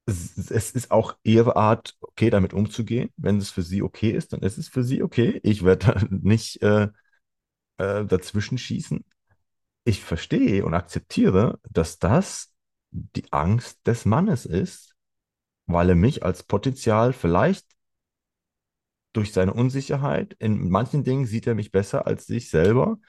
Es, 0.06 0.50
es 0.50 0.72
ist 0.72 0.90
auch 0.90 1.18
ihre 1.24 1.56
Art, 1.56 1.96
okay, 2.02 2.30
damit 2.30 2.54
umzugehen. 2.54 3.12
Wenn 3.16 3.38
es 3.38 3.52
für 3.52 3.62
sie 3.62 3.84
okay 3.84 4.12
ist, 4.12 4.34
dann 4.34 4.42
ist 4.42 4.58
es 4.58 4.68
für 4.68 4.84
sie 4.84 5.04
okay. 5.04 5.40
Ich 5.44 5.64
werde 5.64 5.86
da 5.86 6.02
nicht 6.10 6.62
äh, 6.64 6.90
äh, 7.78 8.06
dazwischen 8.06 8.58
schießen. 8.58 9.06
Ich 9.84 10.04
verstehe 10.04 10.66
und 10.66 10.74
akzeptiere, 10.74 11.60
dass 11.70 12.00
das 12.00 12.52
die 12.92 13.32
Angst 13.32 13.86
des 13.86 14.06
Mannes 14.06 14.46
ist, 14.48 14.96
weil 15.68 15.90
er 15.90 15.96
mich 15.96 16.24
als 16.24 16.44
Potenzial 16.44 17.14
vielleicht 17.14 17.66
durch 19.18 19.34
seine 19.34 19.54
Unsicherheit, 19.54 20.36
in 20.40 20.70
manchen 20.70 21.04
Dingen 21.04 21.26
sieht 21.26 21.48
er 21.48 21.56
mich 21.56 21.72
besser 21.72 22.06
als 22.06 22.28
sich 22.28 22.50
selber. 22.50 23.00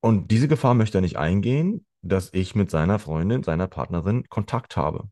Und 0.00 0.30
diese 0.30 0.46
Gefahr 0.46 0.74
möchte 0.74 0.98
er 0.98 1.02
nicht 1.02 1.18
eingehen, 1.18 1.84
dass 2.02 2.30
ich 2.32 2.54
mit 2.54 2.70
seiner 2.70 3.00
Freundin, 3.00 3.42
seiner 3.42 3.66
Partnerin 3.66 4.28
Kontakt 4.28 4.76
habe. 4.76 5.10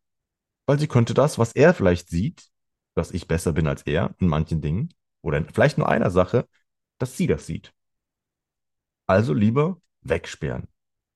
Weil 0.66 0.78
sie 0.78 0.86
könnte 0.86 1.12
das, 1.12 1.38
was 1.38 1.52
er 1.52 1.74
vielleicht 1.74 2.08
sieht, 2.08 2.48
dass 2.94 3.10
ich 3.10 3.26
besser 3.26 3.52
bin 3.52 3.66
als 3.66 3.82
er 3.82 4.14
in 4.18 4.28
manchen 4.28 4.60
Dingen, 4.62 4.94
oder 5.22 5.44
vielleicht 5.52 5.76
nur 5.78 5.88
einer 5.88 6.10
Sache, 6.10 6.46
dass 6.98 7.16
sie 7.16 7.26
das 7.26 7.46
sieht. 7.46 7.72
Also 9.06 9.34
lieber 9.34 9.80
wegsperren. 10.02 10.68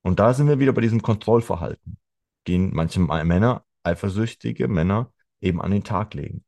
Und 0.03 0.19
da 0.19 0.35
sind 0.35 0.49
wir 0.49 0.59
wieder 0.59 0.73
bei 0.73 0.81
diesem 0.81 1.03
Kontrollverhalten, 1.03 1.97
den 2.49 2.75
manche 2.75 2.99
Männer, 2.99 3.65
eifersüchtige 3.85 4.67
Männer, 4.67 5.12
eben 5.41 5.62
an 5.62 5.71
den 5.71 5.85
Tag 5.85 6.15
legen. 6.15 6.45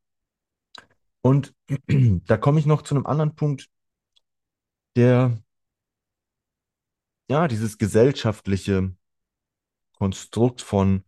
Und 1.21 1.53
da 2.27 2.37
komme 2.37 2.59
ich 2.59 2.65
noch 2.65 2.81
zu 2.81 2.95
einem 2.95 3.05
anderen 3.05 3.35
Punkt, 3.35 3.69
der, 4.95 5.41
ja, 7.29 7.47
dieses 7.47 7.77
gesellschaftliche 7.77 8.93
Konstrukt 9.93 10.61
von, 10.61 11.03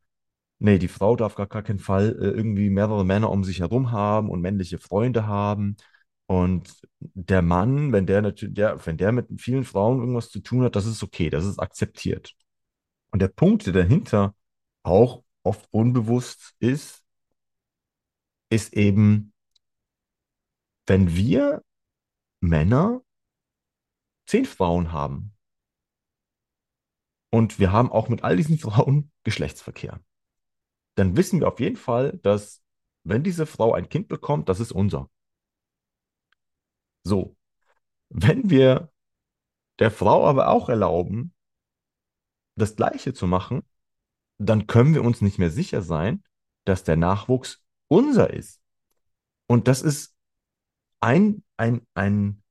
nee, 0.59 0.77
die 0.79 0.87
Frau 0.87 1.15
darf 1.15 1.35
gar, 1.35 1.47
keinen 1.47 1.79
Fall 1.79 2.17
äh, 2.21 2.27
irgendwie 2.29 2.69
mehrere 2.69 3.05
Männer 3.05 3.31
um 3.31 3.43
sich 3.43 3.59
herum 3.59 3.91
haben 3.91 4.29
und 4.29 4.41
männliche 4.41 4.79
Freunde 4.79 5.27
haben. 5.27 5.77
Und 6.27 6.87
der 6.99 7.41
Mann, 7.41 7.91
wenn 7.91 8.05
der 8.05 8.21
natürlich, 8.21 8.55
der, 8.55 8.85
wenn 8.85 8.97
der 8.97 9.11
mit 9.11 9.27
vielen 9.41 9.65
Frauen 9.65 9.99
irgendwas 9.99 10.29
zu 10.29 10.39
tun 10.39 10.63
hat, 10.63 10.75
das 10.75 10.85
ist 10.85 11.03
okay, 11.03 11.29
das 11.29 11.45
ist 11.45 11.59
akzeptiert. 11.59 12.35
Und 13.11 13.21
der 13.21 13.27
Punkt, 13.29 13.65
der 13.67 13.73
dahinter 13.73 14.35
auch 14.83 15.23
oft 15.43 15.67
unbewusst 15.71 16.55
ist, 16.59 17.03
ist 18.49 18.73
eben, 18.73 19.32
wenn 20.87 21.15
wir 21.15 21.63
Männer 22.39 23.01
zehn 24.25 24.45
Frauen 24.45 24.91
haben 24.91 25.33
und 27.29 27.59
wir 27.59 27.71
haben 27.71 27.91
auch 27.91 28.09
mit 28.09 28.23
all 28.23 28.37
diesen 28.37 28.57
Frauen 28.59 29.11
Geschlechtsverkehr, 29.23 30.01
dann 30.95 31.17
wissen 31.17 31.39
wir 31.39 31.47
auf 31.47 31.59
jeden 31.59 31.77
Fall, 31.77 32.17
dass 32.19 32.61
wenn 33.03 33.23
diese 33.23 33.45
Frau 33.45 33.73
ein 33.73 33.89
Kind 33.89 34.07
bekommt, 34.07 34.49
das 34.49 34.59
ist 34.59 34.71
unser. 34.71 35.09
So, 37.03 37.35
wenn 38.09 38.49
wir 38.49 38.91
der 39.79 39.91
Frau 39.91 40.25
aber 40.25 40.49
auch 40.49 40.69
erlauben, 40.69 41.33
das 42.55 42.75
Gleiche 42.75 43.13
zu 43.13 43.27
machen, 43.27 43.63
dann 44.37 44.67
können 44.67 44.93
wir 44.93 45.03
uns 45.03 45.21
nicht 45.21 45.39
mehr 45.39 45.49
sicher 45.49 45.81
sein, 45.81 46.23
dass 46.65 46.83
der 46.83 46.95
Nachwuchs 46.95 47.63
unser 47.87 48.31
ist. 48.31 48.61
Und 49.47 49.67
das 49.67 49.81
ist 49.81 50.12
ein, 51.03 51.43
ein, 51.57 51.85
ein, 51.95 52.41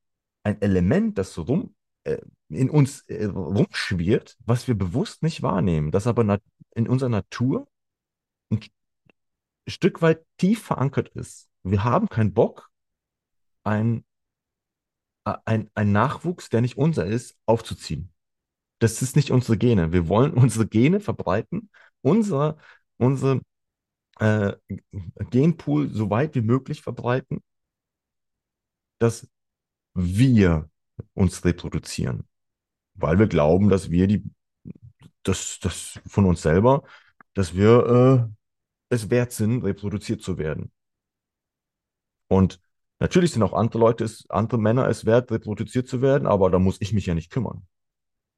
ein 0.43 0.61
Element, 0.61 1.17
das 1.17 1.33
so 1.33 1.43
rum, 1.43 1.75
äh, 2.05 2.19
in 2.51 2.69
uns 2.69 3.01
äh, 3.09 3.25
rumschwirrt, 3.25 4.37
was 4.45 4.69
wir 4.69 4.75
bewusst 4.75 5.23
nicht 5.23 5.43
wahrnehmen, 5.43 5.91
das 5.91 6.07
aber 6.07 6.39
in 6.75 6.87
unserer 6.87 7.09
Natur 7.09 7.67
ein 8.51 8.61
Stück 9.67 10.03
weit 10.03 10.23
tief 10.37 10.63
verankert 10.63 11.09
ist. 11.11 11.49
Wir 11.63 11.83
haben 11.83 12.09
keinen 12.09 12.35
Bock, 12.35 12.71
ein, 13.65 14.05
ein, 15.25 15.71
ein 15.75 15.93
Nachwuchs, 15.93 16.51
der 16.51 16.61
nicht 16.61 16.77
unser 16.77 17.07
ist, 17.07 17.39
aufzuziehen. 17.47 18.13
Das 18.81 19.01
ist 19.01 19.17
nicht 19.17 19.31
unsere 19.31 19.57
Gene. 19.57 19.93
Wir 19.93 20.09
wollen 20.09 20.35
unsere 20.35 20.67
Gene 20.67 21.01
verbreiten, 21.01 21.71
unser, 22.03 22.59
unsere 22.99 23.41
äh, 24.21 24.53
Genpool 25.31 25.89
so 25.89 26.11
weit 26.11 26.35
wie 26.35 26.43
möglich 26.43 26.83
verbreiten, 26.83 27.41
dass 29.03 29.29
wir 29.95 30.71
uns 31.15 31.45
reproduzieren. 31.45 32.29
Weil 32.95 33.19
wir 33.19 33.27
glauben, 33.27 33.69
dass 33.69 33.91
wir 33.91 34.07
die, 34.07 34.25
das, 35.23 35.59
das 35.61 36.01
von 36.07 36.27
uns 36.27 36.43
selber, 36.43 36.85
dass 37.35 37.55
wir 37.55 38.29
äh, 38.31 38.95
es 38.95 39.11
wert 39.11 39.33
sind, 39.33 39.65
reproduziert 39.65 40.23
zu 40.23 40.39
werden. 40.39 40.71
Und 42.29 42.61
natürlich 42.99 43.33
sind 43.33 43.43
auch 43.43 43.55
andere 43.55 43.79
Leute, 43.79 44.11
andere 44.29 44.59
Männer 44.59 44.89
es 44.89 45.05
wert, 45.05 45.31
reproduziert 45.31 45.89
zu 45.89 46.03
werden, 46.03 46.27
aber 46.27 46.51
da 46.51 46.59
muss 46.59 46.81
ich 46.81 46.93
mich 46.93 47.07
ja 47.07 47.15
nicht 47.15 47.31
kümmern. 47.31 47.67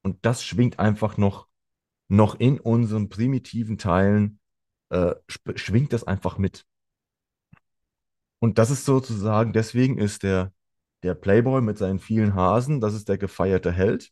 Und 0.02 0.24
das 0.24 0.44
schwingt 0.44 0.78
einfach 0.78 1.16
noch, 1.16 1.48
noch 2.08 2.38
in 2.38 2.60
unseren 2.60 3.08
primitiven 3.08 3.78
Teilen, 3.78 4.38
äh, 4.90 5.14
schwingt 5.56 5.92
das 5.92 6.04
einfach 6.04 6.38
mit. 6.38 6.66
Und 8.38 8.58
das 8.58 8.70
ist 8.70 8.84
sozusagen, 8.84 9.52
deswegen 9.52 9.98
ist 9.98 10.22
der, 10.22 10.52
der 11.04 11.14
Playboy 11.14 11.60
mit 11.60 11.78
seinen 11.78 12.00
vielen 12.00 12.34
Hasen, 12.34 12.80
das 12.80 12.94
ist 12.94 13.08
der 13.08 13.18
gefeierte 13.18 13.70
Held. 13.72 14.10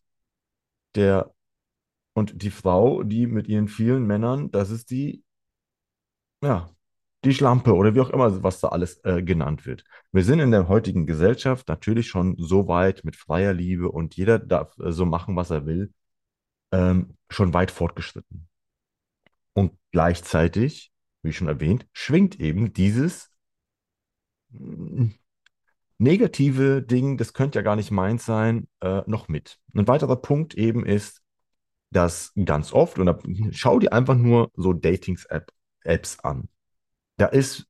Der, 0.94 1.34
und 2.14 2.42
die 2.42 2.50
Frau, 2.50 3.02
die 3.02 3.26
mit 3.26 3.48
ihren 3.48 3.68
vielen 3.68 4.06
Männern, 4.06 4.50
das 4.50 4.70
ist 4.70 4.90
die, 4.90 5.24
ja, 6.42 6.70
die 7.24 7.34
Schlampe 7.34 7.74
oder 7.74 7.94
wie 7.94 8.00
auch 8.00 8.10
immer, 8.10 8.42
was 8.42 8.60
da 8.60 8.68
alles 8.68 9.02
äh, 9.04 9.22
genannt 9.22 9.64
wird. 9.66 9.84
Wir 10.12 10.24
sind 10.24 10.40
in 10.40 10.50
der 10.50 10.68
heutigen 10.68 11.06
Gesellschaft 11.06 11.68
natürlich 11.68 12.08
schon 12.08 12.36
so 12.38 12.68
weit 12.68 13.04
mit 13.04 13.16
freier 13.16 13.54
Liebe 13.54 13.90
und 13.90 14.16
jeder 14.16 14.38
darf 14.38 14.76
äh, 14.78 14.92
so 14.92 15.06
machen, 15.06 15.36
was 15.36 15.50
er 15.50 15.66
will, 15.66 15.92
ähm, 16.72 17.16
schon 17.30 17.54
weit 17.54 17.70
fortgeschritten. 17.70 18.48
Und 19.54 19.72
gleichzeitig, 19.92 20.92
wie 21.22 21.32
schon 21.32 21.48
erwähnt, 21.48 21.86
schwingt 21.92 22.40
eben 22.40 22.72
dieses 22.72 23.30
mm, 24.50 25.10
negative 26.02 26.82
Ding, 26.82 27.16
das 27.16 27.32
könnte 27.32 27.58
ja 27.58 27.62
gar 27.62 27.76
nicht 27.76 27.90
meins 27.90 28.26
sein, 28.26 28.68
äh, 28.80 29.02
noch 29.06 29.28
mit. 29.28 29.60
Ein 29.74 29.86
weiterer 29.86 30.16
Punkt 30.16 30.54
eben 30.54 30.84
ist, 30.84 31.22
dass 31.90 32.32
ganz 32.44 32.72
oft, 32.72 32.98
und 32.98 33.06
da, 33.06 33.18
schau 33.52 33.78
dir 33.78 33.92
einfach 33.92 34.16
nur 34.16 34.50
so 34.56 34.72
Datings-Apps 34.72 36.18
an. 36.20 36.48
Da 37.16 37.26
ist, 37.26 37.66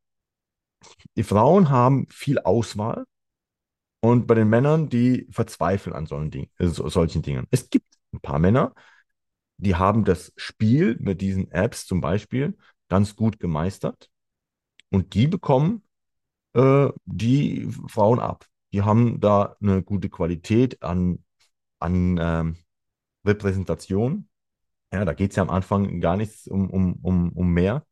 die 1.17 1.25
Frauen 1.25 1.71
haben 1.71 2.07
viel 2.09 2.39
Auswahl 2.39 3.05
und 4.01 4.27
bei 4.27 4.35
den 4.35 4.49
Männern, 4.49 4.89
die 4.89 5.27
verzweifeln 5.31 5.95
an 5.95 6.07
solchen, 6.07 6.31
Ding, 6.31 6.51
äh, 6.59 6.67
solchen 6.67 7.23
Dingen. 7.23 7.47
Es 7.51 7.69
gibt 7.69 7.87
ein 8.13 8.21
paar 8.21 8.39
Männer, 8.39 8.75
die 9.59 9.77
haben 9.77 10.05
das 10.05 10.33
Spiel 10.37 10.97
mit 11.01 11.21
diesen 11.21 11.51
Apps 11.51 11.87
zum 11.87 12.01
Beispiel 12.01 12.57
ganz 12.89 13.15
gut 13.15 13.39
gemeistert 13.39 14.11
und 14.91 15.15
die 15.15 15.27
bekommen 15.27 15.83
äh, 16.55 16.89
die 17.05 17.69
Frauen 17.89 18.21
ab. 18.21 18.47
Die 18.73 18.83
haben 18.83 19.21
da 19.21 19.57
eine 19.61 19.83
gute 19.83 20.09
Qualität 20.09 20.83
an, 20.83 21.25
an 21.79 22.19
ähm, 22.21 22.57
Repräsentation. 23.25 24.29
Ja, 24.93 25.05
da 25.05 25.13
geht 25.15 25.31
es 25.31 25.37
ja 25.37 25.43
am 25.43 25.51
Anfang 25.51 26.01
gar 26.01 26.17
nichts 26.17 26.47
um, 26.47 26.71
um, 26.71 26.95
um, 27.03 27.33
um 27.33 27.49
mehr. 27.53 27.85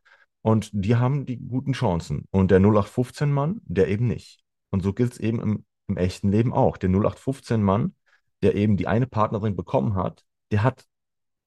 Und 0.43 0.71
die 0.73 0.97
haben 0.97 1.27
die 1.27 1.37
guten 1.37 1.73
Chancen. 1.73 2.27
Und 2.31 2.51
der 2.51 2.61
0815-Mann, 2.61 3.61
der 3.65 3.89
eben 3.89 4.07
nicht. 4.07 4.43
Und 4.71 4.83
so 4.83 4.93
gilt 4.93 5.13
es 5.13 5.19
eben 5.19 5.41
im, 5.41 5.65
im 5.87 5.97
echten 5.97 6.31
Leben 6.31 6.53
auch. 6.53 6.77
Der 6.77 6.89
0815-Mann, 6.91 7.95
der 8.43 8.55
eben 8.55 8.77
die 8.77 8.87
eine 8.87 9.07
Partnerin 9.07 9.57
bekommen 9.57 9.95
hat, 9.95 10.25
der 10.51 10.63
hat 10.63 10.87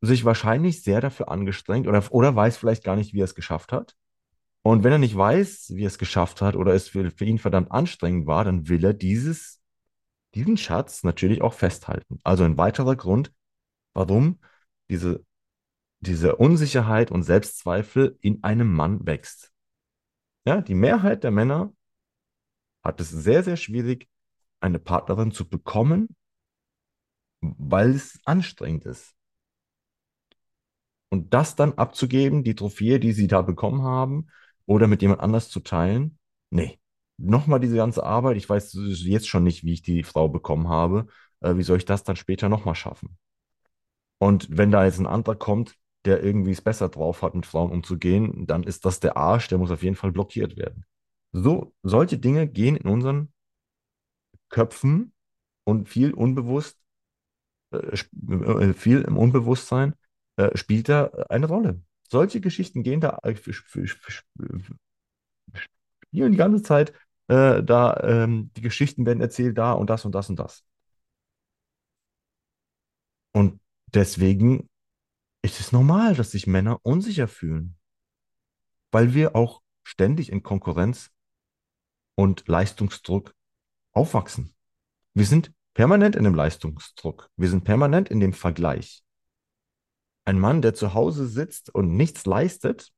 sich 0.01 0.25
wahrscheinlich 0.25 0.84
sehr 0.84 1.01
dafür 1.01 1.29
angestrengt 1.29 1.88
oder, 1.88 2.03
oder 2.12 2.36
weiß 2.36 2.58
vielleicht 2.58 2.84
gar 2.84 2.96
nicht, 2.96 3.13
wie 3.13 3.22
er 3.22 3.25
es 3.25 3.36
geschafft 3.36 3.72
hat. 3.72 3.96
Und 4.63 4.84
wenn 4.84 4.93
er 4.93 4.98
nicht 4.98 5.15
weiß, 5.15 5.74
wie 5.75 5.84
er 5.84 5.88
es 5.88 5.98
geschafft 5.98 6.41
hat 6.41 6.55
oder 6.55 6.74
es 6.74 6.88
für, 6.88 7.12
für 7.12 7.25
ihn 7.25 7.38
verdammt 7.38 7.72
anstrengend 7.72 8.27
war, 8.27 8.46
dann 8.46 8.70
will 8.70 8.84
er 8.84 8.93
dieses, 8.93 9.62
diesen 10.36 10.55
Schatz 10.55 11.03
natürlich 11.03 11.41
auch 11.41 11.53
festhalten. 11.53 12.20
Also 12.24 12.46
ein 12.46 12.58
weiterer 12.58 12.96
Grund, 12.96 13.34
warum 13.93 14.39
diese, 14.89 15.25
diese 16.00 16.38
Unsicherheit 16.38 17.12
und 17.12 17.24
Selbstzweifel 17.24 18.17
in 18.22 18.41
einem 18.43 18.74
Mann 18.74 19.05
wächst. 19.05 19.51
Ja, 20.46 20.62
die 20.62 20.75
Mehrheit 20.75 21.25
der 21.25 21.32
Männer 21.32 21.74
hat 22.84 23.01
es 23.01 23.10
sehr, 23.10 23.43
sehr 23.43 23.58
schwierig, 23.58 24.10
eine 24.62 24.79
Partnerin 24.79 25.32
zu 25.32 25.48
bekommen, 25.48 26.15
weil 27.41 27.91
es 27.91 28.17
anstrengend 28.24 28.86
ist. 28.86 29.13
Und 31.10 31.34
das 31.34 31.55
dann 31.55 31.74
abzugeben, 31.74 32.43
die 32.43 32.55
Trophäe, 32.55 33.00
die 33.00 33.12
sie 33.12 33.27
da 33.27 33.41
bekommen 33.41 33.84
haben, 33.84 34.27
oder 34.65 34.88
mit 34.88 35.01
jemand 35.01 35.22
anders 35.22 35.50
zu 35.50 35.60
teilen, 35.60 36.17
nee. 36.50 36.79
Nochmal 37.17 37.60
diese 37.60 37.75
ganze 37.75 38.03
Arbeit, 38.03 38.38
ich 38.38 38.50
weiß 38.50 38.74
jetzt 38.74 39.27
schon 39.27 39.43
nicht, 39.43 39.63
wie 39.63 39.74
ich 39.74 39.84
die 39.84 40.03
Frau 40.03 40.29
bekommen 40.29 40.67
habe. 40.67 41.05
Äh, 41.41 41.58
wie 41.58 41.63
soll 41.63 41.77
ich 41.77 41.86
das 41.86 42.03
dann 42.03 42.15
später 42.15 42.50
nochmal 42.50 42.75
schaffen? 42.75 43.17
Und 44.17 44.48
wenn 44.50 44.72
da 44.72 44.84
jetzt 44.84 45.00
ein 45.00 45.08
anderer 45.08 45.36
kommt, 45.36 45.75
der 46.05 46.24
irgendwie 46.24 46.51
es 46.51 46.62
besser 46.62 46.89
drauf 46.89 47.22
hat, 47.22 47.36
mit 47.36 47.46
Frauen 47.46 47.72
umzugehen, 47.72 48.46
dann 48.48 48.63
ist 48.63 48.86
das 48.86 49.00
der 49.00 49.15
Arsch, 49.15 49.48
der 49.48 49.58
muss 49.58 49.72
auf 49.72 49.84
jeden 49.84 49.96
Fall 49.96 50.12
blockiert 50.12 50.58
werden. 50.58 50.86
So, 51.32 51.74
solche 51.84 52.17
Dinge 52.17 52.48
gehen 52.48 52.75
in 52.75 52.89
unseren 52.89 53.32
Köpfen 54.50 55.13
und 55.63 55.89
viel 55.89 56.13
unbewusst, 56.13 56.77
äh, 57.72 57.77
äh, 57.77 58.74
viel 58.74 59.01
im 59.01 59.17
Unbewusstsein 59.17 59.96
äh, 60.38 60.55
spielt 60.58 60.89
da 60.89 61.05
eine 61.29 61.48
Rolle. 61.48 61.82
Solche 62.13 62.39
Geschichten 62.41 62.84
gehen 62.84 63.01
da, 63.01 63.17
äh, 63.24 63.36
spielen 63.36 63.89
die 66.32 66.38
ganze 66.38 66.62
Zeit 66.62 66.93
äh, 67.27 67.63
da, 67.63 68.00
ähm, 68.03 68.51
die 68.55 68.62
Geschichten 68.62 69.08
werden 69.08 69.20
erzählt, 69.20 69.58
da 69.58 69.74
und 69.74 69.89
das 69.89 70.05
und 70.05 70.13
das 70.13 70.29
und 70.29 70.38
das. 70.38 70.63
Und 73.32 73.60
deswegen 73.88 74.70
ist 75.41 75.60
es 75.60 75.72
normal, 75.72 76.13
dass 76.13 76.29
sich 76.29 76.46
Männer 76.46 76.79
unsicher 76.84 77.27
fühlen, 77.27 77.77
weil 78.91 79.15
wir 79.15 79.36
auch 79.36 79.63
ständig 79.82 80.32
in 80.32 80.43
Konkurrenz 80.43 81.10
und 82.13 82.48
Leistungsdruck 82.48 83.34
aufwachsen. 83.91 84.53
Wir 85.15 85.25
sind 85.25 85.51
permanent 85.74 86.15
in 86.15 86.25
dem 86.25 86.36
Leistungsdruck. 86.36 87.32
Wir 87.38 87.50
sind 87.50 87.63
permanent 87.63 88.10
in 88.10 88.20
dem 88.20 88.34
Vergleich. 88.34 89.02
Ein 90.25 90.39
Mann, 90.39 90.62
der 90.62 90.74
zu 90.74 90.94
Hause 90.94 91.27
sitzt 91.27 91.74
und 91.74 91.96
nichts 91.96 92.25
leistet, 92.25 92.94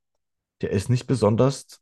der 0.61 0.71
ist 0.71 0.89
nicht 0.89 1.07
besonders 1.07 1.81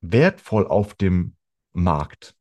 wertvoll 0.00 0.66
auf 0.66 0.94
dem 0.94 1.36
Markt. 1.72 2.36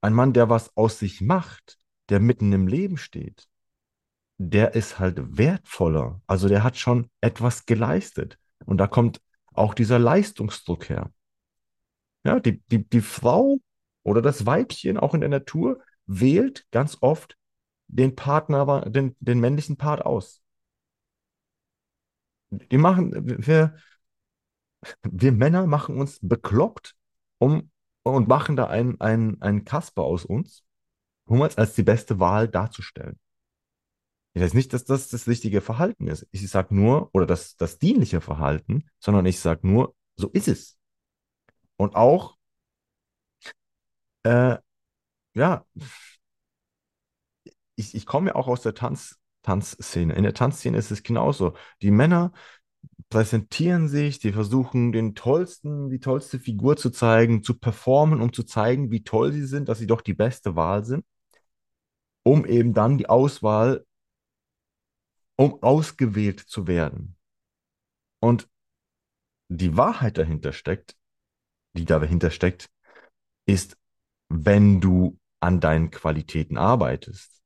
Ein 0.00 0.14
Mann, 0.14 0.32
der 0.32 0.48
was 0.48 0.76
aus 0.76 0.98
sich 0.98 1.20
macht, 1.20 1.78
der 2.08 2.20
mitten 2.20 2.52
im 2.52 2.66
Leben 2.66 2.96
steht, 2.96 3.48
der 4.38 4.74
ist 4.74 4.98
halt 4.98 5.36
wertvoller. 5.38 6.20
Also 6.26 6.48
der 6.48 6.64
hat 6.64 6.76
schon 6.76 7.08
etwas 7.20 7.66
geleistet. 7.66 8.38
Und 8.64 8.78
da 8.78 8.86
kommt 8.86 9.20
auch 9.52 9.74
dieser 9.74 9.98
Leistungsdruck 9.98 10.88
her. 10.88 11.12
Ja, 12.24 12.40
die, 12.40 12.62
die, 12.66 12.88
die 12.88 13.00
Frau 13.00 13.58
oder 14.02 14.22
das 14.22 14.46
Weibchen 14.46 14.98
auch 14.98 15.14
in 15.14 15.20
der 15.20 15.30
Natur 15.30 15.82
wählt 16.06 16.66
ganz 16.70 16.98
oft 17.00 17.36
den 17.92 18.16
Partner, 18.16 18.90
den, 18.90 19.14
den 19.20 19.38
männlichen 19.40 19.76
Part 19.76 20.04
aus. 20.04 20.42
Die 22.50 22.78
machen, 22.78 23.12
wir, 23.46 23.76
wir 25.02 25.32
Männer 25.32 25.66
machen 25.66 25.98
uns 25.98 26.18
bekloppt 26.20 26.96
um, 27.38 27.70
und 28.02 28.28
machen 28.28 28.56
da 28.56 28.66
einen, 28.66 29.00
einen, 29.00 29.40
einen 29.40 29.64
Kasper 29.64 30.02
aus 30.02 30.24
uns, 30.24 30.64
um 31.26 31.40
uns 31.40 31.56
als 31.56 31.74
die 31.74 31.82
beste 31.82 32.18
Wahl 32.18 32.48
darzustellen. 32.48 33.18
Ich 34.34 34.42
weiß 34.42 34.54
nicht, 34.54 34.72
dass 34.72 34.84
das 34.84 35.08
das 35.08 35.28
richtige 35.28 35.60
Verhalten 35.60 36.08
ist. 36.08 36.26
Ich 36.30 36.48
sage 36.48 36.74
nur, 36.74 37.10
oder 37.12 37.26
das, 37.26 37.56
das 37.56 37.78
dienliche 37.78 38.22
Verhalten, 38.22 38.88
sondern 38.98 39.26
ich 39.26 39.38
sage 39.38 39.66
nur, 39.66 39.94
so 40.16 40.28
ist 40.30 40.48
es. 40.48 40.78
Und 41.76 41.94
auch, 41.94 42.36
äh, 44.24 44.56
ja, 45.34 45.64
ich, 47.76 47.94
ich 47.94 48.06
komme 48.06 48.30
ja 48.30 48.34
auch 48.36 48.48
aus 48.48 48.62
der 48.62 48.74
Tanz, 48.74 49.18
Tanzszene. 49.42 50.14
In 50.14 50.22
der 50.22 50.34
Tanzszene 50.34 50.76
ist 50.76 50.90
es 50.90 51.02
genauso. 51.02 51.54
Die 51.82 51.90
Männer 51.90 52.32
präsentieren 53.08 53.88
sich, 53.88 54.18
die 54.18 54.32
versuchen 54.32 54.92
den 54.92 55.14
tollsten, 55.14 55.90
die 55.90 56.00
tollste 56.00 56.38
Figur 56.38 56.76
zu 56.76 56.90
zeigen, 56.90 57.42
zu 57.42 57.58
performen, 57.58 58.20
um 58.20 58.32
zu 58.32 58.42
zeigen, 58.44 58.90
wie 58.90 59.04
toll 59.04 59.32
sie 59.32 59.44
sind, 59.44 59.68
dass 59.68 59.78
sie 59.78 59.86
doch 59.86 60.00
die 60.00 60.14
beste 60.14 60.56
Wahl 60.56 60.84
sind, 60.84 61.04
um 62.22 62.46
eben 62.46 62.72
dann 62.72 62.98
die 62.98 63.08
Auswahl, 63.08 63.84
um 65.36 65.62
ausgewählt 65.62 66.40
zu 66.40 66.66
werden. 66.66 67.16
Und 68.20 68.48
die 69.48 69.76
Wahrheit 69.76 70.16
dahinter 70.16 70.52
steckt, 70.52 70.96
die 71.74 71.84
dahinter 71.84 72.30
steckt, 72.30 72.70
ist, 73.44 73.76
wenn 74.28 74.80
du 74.80 75.18
an 75.40 75.60
deinen 75.60 75.90
Qualitäten 75.90 76.56
arbeitest, 76.56 77.41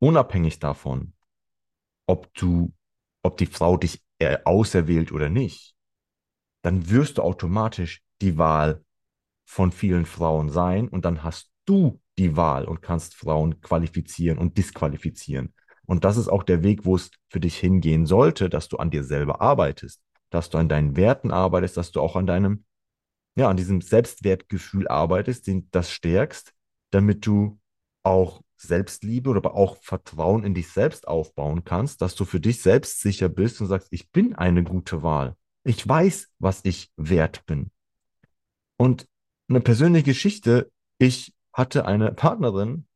unabhängig 0.00 0.58
davon, 0.58 1.12
ob 2.06 2.32
du, 2.34 2.72
ob 3.22 3.36
die 3.36 3.46
Frau 3.46 3.76
dich 3.76 4.02
auserwählt 4.44 5.12
oder 5.12 5.28
nicht, 5.28 5.74
dann 6.62 6.90
wirst 6.90 7.18
du 7.18 7.22
automatisch 7.22 8.02
die 8.20 8.36
Wahl 8.36 8.84
von 9.44 9.72
vielen 9.72 10.06
Frauen 10.06 10.50
sein 10.50 10.88
und 10.88 11.04
dann 11.04 11.22
hast 11.22 11.50
du 11.64 12.00
die 12.18 12.36
Wahl 12.36 12.64
und 12.66 12.82
kannst 12.82 13.14
Frauen 13.14 13.60
qualifizieren 13.60 14.38
und 14.38 14.58
disqualifizieren. 14.58 15.54
Und 15.86 16.04
das 16.04 16.16
ist 16.16 16.28
auch 16.28 16.42
der 16.42 16.62
Weg, 16.62 16.84
wo 16.84 16.96
es 16.96 17.10
für 17.28 17.40
dich 17.40 17.56
hingehen 17.56 18.06
sollte, 18.06 18.48
dass 18.48 18.68
du 18.68 18.76
an 18.76 18.90
dir 18.90 19.02
selber 19.02 19.40
arbeitest, 19.40 20.02
dass 20.30 20.50
du 20.50 20.58
an 20.58 20.68
deinen 20.68 20.96
Werten 20.96 21.30
arbeitest, 21.30 21.76
dass 21.76 21.90
du 21.90 22.00
auch 22.00 22.14
an 22.14 22.26
deinem, 22.26 22.64
ja, 23.36 23.48
an 23.48 23.56
diesem 23.56 23.80
Selbstwertgefühl 23.80 24.86
arbeitest, 24.86 25.46
den, 25.46 25.68
das 25.70 25.90
stärkst, 25.90 26.52
damit 26.90 27.26
du 27.26 27.58
auch 28.02 28.42
Selbstliebe 28.60 29.30
oder 29.30 29.54
auch 29.54 29.76
Vertrauen 29.82 30.44
in 30.44 30.54
dich 30.54 30.68
selbst 30.68 31.08
aufbauen 31.08 31.64
kannst, 31.64 32.02
dass 32.02 32.14
du 32.14 32.24
für 32.24 32.40
dich 32.40 32.62
selbst 32.62 33.00
sicher 33.00 33.28
bist 33.28 33.60
und 33.60 33.66
sagst, 33.66 33.88
ich 33.90 34.10
bin 34.10 34.34
eine 34.34 34.62
gute 34.62 35.02
Wahl. 35.02 35.36
Ich 35.64 35.86
weiß, 35.86 36.28
was 36.38 36.60
ich 36.64 36.90
wert 36.96 37.44
bin. 37.46 37.70
Und 38.76 39.06
eine 39.48 39.60
persönliche 39.60 40.04
Geschichte, 40.04 40.70
ich 40.98 41.34
hatte 41.52 41.86
eine 41.86 42.12
Partnerin 42.12 42.86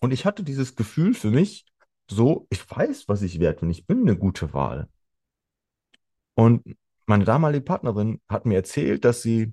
und 0.00 0.12
ich 0.12 0.24
hatte 0.24 0.42
dieses 0.42 0.76
Gefühl 0.76 1.14
für 1.14 1.30
mich, 1.30 1.66
so, 2.10 2.46
ich 2.50 2.68
weiß, 2.70 3.08
was 3.08 3.22
ich 3.22 3.40
wert 3.40 3.60
bin, 3.60 3.70
ich 3.70 3.86
bin 3.86 4.02
eine 4.02 4.16
gute 4.16 4.52
Wahl. 4.52 4.88
Und 6.34 6.76
meine 7.06 7.24
damalige 7.24 7.64
Partnerin 7.64 8.20
hat 8.28 8.46
mir 8.46 8.56
erzählt, 8.56 9.04
dass 9.04 9.22
sie 9.22 9.52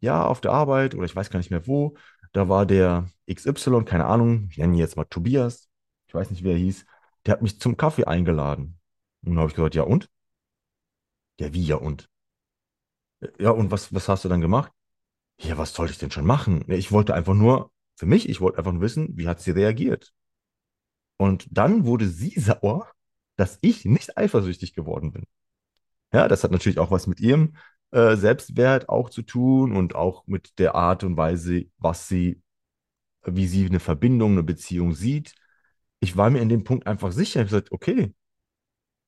ja 0.00 0.26
auf 0.26 0.40
der 0.40 0.52
Arbeit 0.52 0.94
oder 0.94 1.04
ich 1.04 1.14
weiß 1.14 1.30
gar 1.30 1.38
nicht 1.38 1.50
mehr 1.50 1.66
wo, 1.66 1.96
da 2.32 2.48
war 2.48 2.66
der 2.66 3.08
XY, 3.26 3.84
keine 3.84 4.06
Ahnung, 4.06 4.48
ich 4.50 4.58
nenne 4.58 4.74
ihn 4.74 4.78
jetzt 4.78 4.96
mal 4.96 5.04
Tobias, 5.04 5.68
ich 6.06 6.14
weiß 6.14 6.30
nicht, 6.30 6.44
wie 6.44 6.50
er 6.50 6.56
hieß, 6.58 6.86
der 7.26 7.32
hat 7.34 7.42
mich 7.42 7.60
zum 7.60 7.76
Kaffee 7.76 8.04
eingeladen. 8.04 8.78
Und 9.22 9.32
dann 9.32 9.38
habe 9.38 9.48
ich 9.50 9.54
gesagt, 9.56 9.74
ja 9.74 9.82
und? 9.84 10.10
Ja, 11.38 11.52
wie 11.52 11.66
ja 11.66 11.76
und? 11.76 12.08
Ja, 13.38 13.50
und 13.50 13.70
was, 13.70 13.92
was 13.94 14.08
hast 14.08 14.24
du 14.24 14.28
dann 14.28 14.40
gemacht? 14.40 14.72
Ja, 15.40 15.58
was 15.58 15.74
sollte 15.74 15.92
ich 15.92 15.98
denn 15.98 16.10
schon 16.10 16.26
machen? 16.26 16.64
Ich 16.70 16.92
wollte 16.92 17.14
einfach 17.14 17.34
nur, 17.34 17.72
für 17.96 18.06
mich, 18.06 18.28
ich 18.28 18.40
wollte 18.40 18.58
einfach 18.58 18.72
nur 18.72 18.82
wissen, 18.82 19.16
wie 19.16 19.28
hat 19.28 19.40
sie 19.40 19.52
reagiert? 19.52 20.12
Und 21.16 21.46
dann 21.50 21.86
wurde 21.86 22.08
sie 22.08 22.30
sauer, 22.40 22.88
dass 23.36 23.58
ich 23.62 23.84
nicht 23.84 24.16
eifersüchtig 24.18 24.74
geworden 24.74 25.12
bin. 25.12 25.24
Ja, 26.12 26.28
das 26.28 26.44
hat 26.44 26.52
natürlich 26.52 26.78
auch 26.78 26.90
was 26.90 27.06
mit 27.06 27.20
ihrem 27.20 27.56
äh, 27.92 28.16
Selbstwert 28.16 28.88
auch 28.88 29.10
zu 29.10 29.22
tun 29.22 29.76
und 29.76 29.94
auch 29.94 30.26
mit 30.26 30.58
der 30.58 30.74
Art 30.74 31.04
und 31.04 31.16
Weise, 31.16 31.66
was 31.78 32.08
sie, 32.08 32.42
wie 33.24 33.46
sie 33.46 33.66
eine 33.66 33.80
Verbindung, 33.80 34.32
eine 34.32 34.42
Beziehung 34.42 34.92
sieht. 34.94 35.34
Ich 36.00 36.16
war 36.16 36.30
mir 36.30 36.40
in 36.40 36.48
dem 36.48 36.64
Punkt 36.64 36.86
einfach 36.86 37.12
sicher. 37.12 37.40
Ich 37.42 37.52
habe 37.52 37.62
gesagt, 37.62 37.72
okay, 37.72 38.14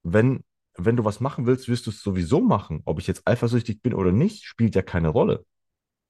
wenn, 0.03 0.44
wenn 0.77 0.97
du 0.97 1.05
was 1.05 1.20
machen 1.20 1.47
willst, 1.47 1.68
wirst 1.68 1.87
du 1.87 1.90
es 1.90 2.01
sowieso 2.01 2.40
machen. 2.40 2.83
Ob 2.85 3.01
ich 3.01 3.07
jetzt 3.07 3.27
eifersüchtig 3.27 3.83
bin 3.83 3.94
oder 3.94 4.12
nicht, 4.12 4.44
spielt 4.44 4.75
ja 4.75 4.83
keine 4.83 5.09
Rolle. 5.09 5.44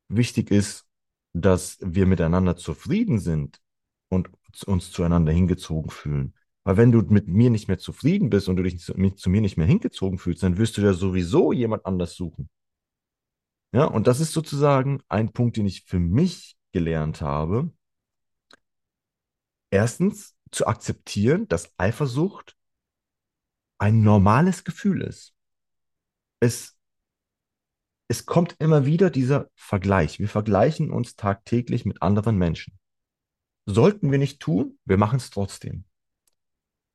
Wichtig 0.08 0.50
ist, 0.50 0.87
dass 1.32 1.78
wir 1.80 2.06
miteinander 2.06 2.56
zufrieden 2.56 3.18
sind 3.18 3.60
und 4.08 4.30
uns 4.66 4.90
zueinander 4.92 5.32
hingezogen 5.32 5.90
fühlen. 5.90 6.34
Weil 6.64 6.76
wenn 6.76 6.92
du 6.92 7.02
mit 7.02 7.28
mir 7.28 7.50
nicht 7.50 7.68
mehr 7.68 7.78
zufrieden 7.78 8.30
bist 8.30 8.48
und 8.48 8.56
du 8.56 8.62
dich 8.62 8.78
zu, 8.80 8.94
zu 8.94 9.30
mir 9.30 9.40
nicht 9.40 9.56
mehr 9.56 9.66
hingezogen 9.66 10.18
fühlst, 10.18 10.42
dann 10.42 10.56
wirst 10.56 10.76
du 10.76 10.82
ja 10.82 10.92
sowieso 10.92 11.52
jemand 11.52 11.84
anders 11.87 12.14
suchen. 12.14 12.48
Ja, 13.74 13.87
und 13.87 14.06
das 14.06 14.20
ist 14.20 14.32
sozusagen 14.32 15.02
ein 15.08 15.32
Punkt, 15.32 15.56
den 15.56 15.66
ich 15.66 15.82
für 15.82 15.98
mich 15.98 16.56
gelernt 16.70 17.20
habe. 17.20 17.72
Erstens 19.68 20.37
zu 20.52 20.68
akzeptieren, 20.68 21.48
dass 21.48 21.74
Eifersucht 21.76 22.56
ein 23.78 24.02
normales 24.02 24.62
Gefühl 24.62 25.02
ist. 25.02 25.34
Es, 26.38 26.78
es 28.06 28.26
kommt 28.26 28.54
immer 28.60 28.87
wieder 28.87 29.10
dieser 29.10 29.50
Vergleich. 29.56 30.20
Wir 30.20 30.28
vergleichen 30.28 30.92
uns 30.92 31.16
tagtäglich 31.16 31.84
mit 31.84 32.00
anderen 32.00 32.38
Menschen. 32.38 32.78
Sollten 33.66 34.12
wir 34.12 34.18
nicht 34.18 34.38
tun, 34.38 34.78
wir 34.84 34.98
machen 34.98 35.16
es 35.16 35.30
trotzdem. 35.30 35.84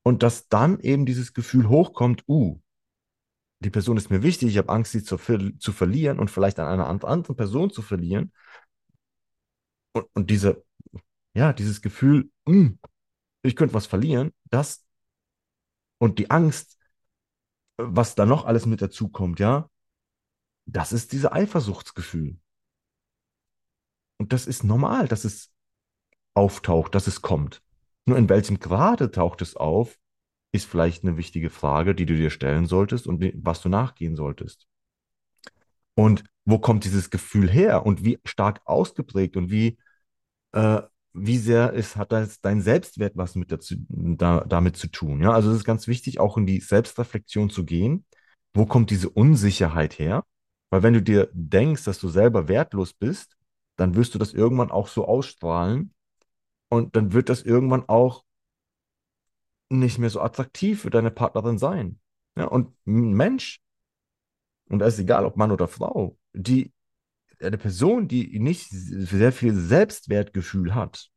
Und 0.02 0.22
dass 0.22 0.48
dann 0.48 0.80
eben 0.80 1.04
dieses 1.04 1.34
Gefühl 1.34 1.68
hochkommt, 1.68 2.24
uh, 2.26 2.58
die 3.60 3.70
Person 3.70 3.96
ist 3.96 4.10
mir 4.10 4.22
wichtig, 4.22 4.48
ich 4.48 4.58
habe 4.58 4.70
Angst, 4.70 4.92
sie 4.92 5.04
zu, 5.04 5.16
zu 5.58 5.72
verlieren 5.72 6.18
und 6.18 6.30
vielleicht 6.30 6.58
an 6.58 6.66
einer 6.66 6.86
anderen 6.86 7.36
Person 7.36 7.70
zu 7.70 7.82
verlieren. 7.82 8.32
Und, 9.92 10.06
und 10.14 10.30
diese, 10.30 10.64
ja, 11.34 11.52
dieses 11.52 11.82
Gefühl, 11.82 12.30
mh, 12.46 12.54
hm, 12.54 12.78
ich 13.42 13.56
könnte 13.56 13.74
was 13.74 13.86
verlieren, 13.86 14.32
das 14.50 14.84
Und 15.98 16.18
die 16.18 16.30
Angst, 16.30 16.78
was 17.76 18.14
da 18.14 18.26
noch 18.26 18.46
alles 18.46 18.66
mit 18.66 18.80
dazu 18.80 19.08
kommt, 19.08 19.38
ja, 19.40 19.68
das 20.66 20.92
ist 20.92 21.12
dieses 21.12 21.30
Eifersuchtsgefühl. 21.30 22.38
Und 24.18 24.32
das 24.32 24.46
ist 24.46 24.64
normal, 24.64 25.08
dass 25.08 25.24
es 25.24 25.52
auftaucht, 26.34 26.94
dass 26.94 27.06
es 27.06 27.20
kommt. 27.22 27.62
Nur 28.06 28.16
in 28.16 28.28
welchem 28.28 28.58
Grade 28.58 29.10
taucht 29.10 29.42
es 29.42 29.56
auf, 29.56 29.98
ist 30.52 30.66
vielleicht 30.66 31.04
eine 31.04 31.16
wichtige 31.16 31.50
Frage, 31.50 31.94
die 31.94 32.06
du 32.06 32.16
dir 32.16 32.30
stellen 32.30 32.66
solltest 32.66 33.06
und 33.06 33.24
was 33.34 33.60
du 33.60 33.68
nachgehen 33.68 34.16
solltest. 34.16 34.66
Und 35.94 36.24
wo 36.44 36.58
kommt 36.58 36.84
dieses 36.84 37.10
Gefühl 37.10 37.50
her 37.50 37.86
und 37.86 38.04
wie 38.04 38.18
stark 38.24 38.60
ausgeprägt 38.64 39.36
und 39.36 39.50
wie, 39.50 39.78
äh, 40.52 40.82
wie 41.12 41.38
sehr 41.38 41.72
ist, 41.72 41.96
hat 41.96 42.12
das 42.12 42.40
dein 42.40 42.62
Selbstwert 42.62 43.16
was 43.16 43.34
mit 43.34 43.52
dazu, 43.52 43.76
da, 43.88 44.44
damit 44.48 44.76
zu 44.76 44.88
tun? 44.88 45.20
Ja, 45.20 45.32
also 45.32 45.50
es 45.50 45.58
ist 45.58 45.64
ganz 45.64 45.86
wichtig, 45.86 46.20
auch 46.20 46.36
in 46.36 46.46
die 46.46 46.60
Selbstreflexion 46.60 47.50
zu 47.50 47.64
gehen. 47.64 48.04
Wo 48.54 48.66
kommt 48.66 48.90
diese 48.90 49.10
Unsicherheit 49.10 49.98
her? 49.98 50.24
Weil 50.70 50.82
wenn 50.82 50.94
du 50.94 51.02
dir 51.02 51.28
denkst, 51.32 51.84
dass 51.84 51.98
du 51.98 52.08
selber 52.08 52.48
wertlos 52.48 52.92
bist, 52.92 53.36
dann 53.76 53.94
wirst 53.94 54.14
du 54.14 54.18
das 54.18 54.32
irgendwann 54.32 54.70
auch 54.70 54.88
so 54.88 55.06
ausstrahlen 55.06 55.92
und 56.68 56.96
dann 56.96 57.12
wird 57.12 57.28
das 57.28 57.42
irgendwann 57.42 57.88
auch 57.88 58.24
nicht 59.70 59.98
mehr 59.98 60.10
so 60.10 60.20
attraktiv 60.20 60.82
für 60.82 60.90
deine 60.90 61.10
Partnerin 61.10 61.58
sein. 61.58 62.00
Ja, 62.36 62.44
und 62.46 62.74
ein 62.86 63.12
Mensch, 63.12 63.60
und 64.68 64.80
da 64.80 64.86
ist 64.86 64.98
egal, 64.98 65.24
ob 65.24 65.36
Mann 65.36 65.52
oder 65.52 65.68
Frau, 65.68 66.18
die 66.32 66.72
eine 67.40 67.58
Person, 67.58 68.08
die 68.08 68.38
nicht 68.38 68.68
sehr 68.70 69.32
viel 69.32 69.54
Selbstwertgefühl 69.54 70.74
hat, 70.74 71.10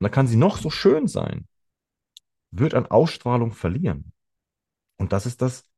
da 0.00 0.08
kann 0.08 0.26
sie 0.26 0.36
noch 0.36 0.56
so 0.56 0.70
schön 0.70 1.06
sein, 1.06 1.46
wird 2.50 2.74
an 2.74 2.86
Ausstrahlung 2.86 3.52
verlieren. 3.52 4.12
Und 4.96 5.12
das 5.12 5.26
ist 5.26 5.42
das, 5.42 5.68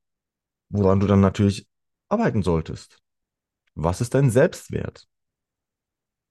woran 0.68 1.00
du 1.00 1.07
dann 1.07 1.20
natürlich 1.20 1.68
arbeiten 2.09 2.42
solltest. 2.42 3.03
Was 3.74 4.00
ist 4.00 4.14
dein 4.14 4.31
Selbstwert? 4.31 5.09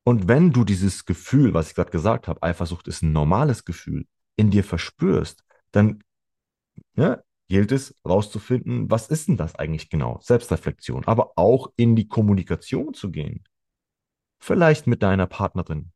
Und 0.03 0.27
wenn 0.27 0.51
du 0.51 0.63
dieses 0.63 1.05
Gefühl, 1.05 1.53
was 1.53 1.69
ich 1.69 1.75
gerade 1.75 1.91
gesagt 1.91 2.27
habe, 2.27 2.41
Eifersucht 2.43 2.87
ist 2.87 3.03
ein 3.03 3.13
normales 3.13 3.63
Gefühl, 3.63 4.07
in 4.35 4.51
dir 4.51 4.63
verspürst, 4.63 5.43
dann 5.71 6.03
ja, 6.95 7.21
gilt 7.47 7.71
es 7.71 7.95
rauszufinden, 8.07 8.89
was 8.89 9.07
ist 9.09 9.27
denn 9.27 9.37
das 9.37 9.55
eigentlich 9.55 9.89
genau? 9.89 10.19
Selbstreflexion, 10.21 11.05
aber 11.05 11.33
auch 11.37 11.71
in 11.75 11.95
die 11.95 12.07
Kommunikation 12.07 12.93
zu 12.93 13.11
gehen. 13.11 13.43
Vielleicht 14.39 14.87
mit 14.87 15.03
deiner 15.03 15.27
Partnerin. 15.27 15.91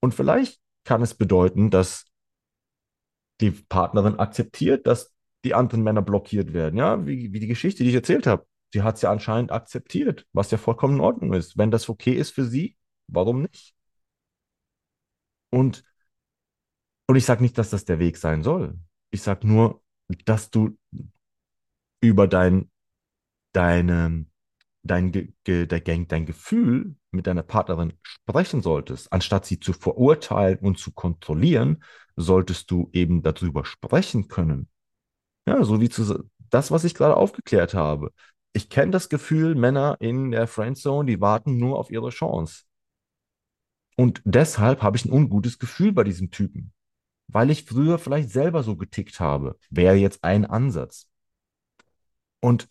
Und 0.00 0.14
vielleicht 0.14 0.60
kann 0.84 1.02
es 1.02 1.14
bedeuten, 1.14 1.70
dass 1.70 2.06
die 3.40 3.50
Partnerin 3.50 4.18
akzeptiert, 4.18 4.86
dass 4.86 5.12
die 5.44 5.54
anderen 5.54 5.82
Männer 5.82 6.02
blockiert 6.02 6.52
werden. 6.52 6.76
Ja, 6.76 7.06
wie, 7.06 7.32
wie 7.32 7.40
die 7.40 7.46
Geschichte, 7.46 7.82
die 7.82 7.90
ich 7.90 7.94
erzählt 7.96 8.26
habe. 8.26 8.46
Sie 8.72 8.82
hat 8.82 8.96
es 8.96 9.02
ja 9.02 9.10
anscheinend 9.10 9.50
akzeptiert, 9.50 10.26
was 10.32 10.50
ja 10.50 10.58
vollkommen 10.58 10.96
in 10.96 11.00
Ordnung 11.00 11.32
ist. 11.32 11.58
Wenn 11.58 11.70
das 11.70 11.88
okay 11.88 12.12
ist 12.12 12.30
für 12.30 12.44
sie, 12.44 12.76
warum 13.08 13.42
nicht? 13.42 13.74
Und, 15.50 15.82
und 17.10 17.16
ich 17.16 17.24
sage 17.24 17.42
nicht, 17.42 17.58
dass 17.58 17.70
das 17.70 17.84
der 17.84 17.98
Weg 17.98 18.18
sein 18.18 18.44
soll. 18.44 18.78
Ich 19.10 19.22
sage 19.22 19.44
nur, 19.44 19.82
dass 20.26 20.48
du 20.48 20.78
über 22.00 22.28
dein, 22.28 22.70
deine, 23.50 24.26
dein, 24.84 25.10
Ge 25.10 25.66
dein, 25.66 26.06
dein 26.06 26.24
Gefühl 26.24 26.94
mit 27.10 27.26
deiner 27.26 27.42
Partnerin 27.42 27.94
sprechen 28.04 28.62
solltest, 28.62 29.12
anstatt 29.12 29.44
sie 29.44 29.58
zu 29.58 29.72
verurteilen 29.72 30.60
und 30.60 30.78
zu 30.78 30.92
kontrollieren, 30.92 31.82
solltest 32.14 32.70
du 32.70 32.90
eben 32.92 33.24
darüber 33.24 33.64
sprechen 33.64 34.28
können. 34.28 34.68
Ja, 35.48 35.64
so 35.64 35.80
wie 35.80 35.88
zu, 35.88 36.30
das, 36.48 36.70
was 36.70 36.84
ich 36.84 36.94
gerade 36.94 37.16
aufgeklärt 37.16 37.74
habe. 37.74 38.12
Ich 38.52 38.68
kenne 38.68 38.92
das 38.92 39.08
Gefühl, 39.08 39.56
Männer 39.56 39.96
in 39.98 40.30
der 40.30 40.46
Friendzone, 40.46 41.10
die 41.10 41.20
warten 41.20 41.56
nur 41.56 41.76
auf 41.76 41.90
ihre 41.90 42.10
Chance. 42.10 42.66
Und 43.96 44.22
deshalb 44.24 44.80
habe 44.80 44.96
ich 44.96 45.04
ein 45.04 45.12
ungutes 45.12 45.58
Gefühl 45.58 45.90
bei 45.90 46.04
diesem 46.04 46.30
Typen, 46.30 46.72
weil 47.32 47.50
ich 47.50 47.64
früher 47.64 47.98
vielleicht 47.98 48.30
selber 48.30 48.62
so 48.62 48.76
getickt 48.76 49.20
habe. 49.20 49.58
Wäre 49.70 49.96
jetzt 49.96 50.24
ein 50.24 50.44
Ansatz. 50.44 51.08
Und 52.40 52.68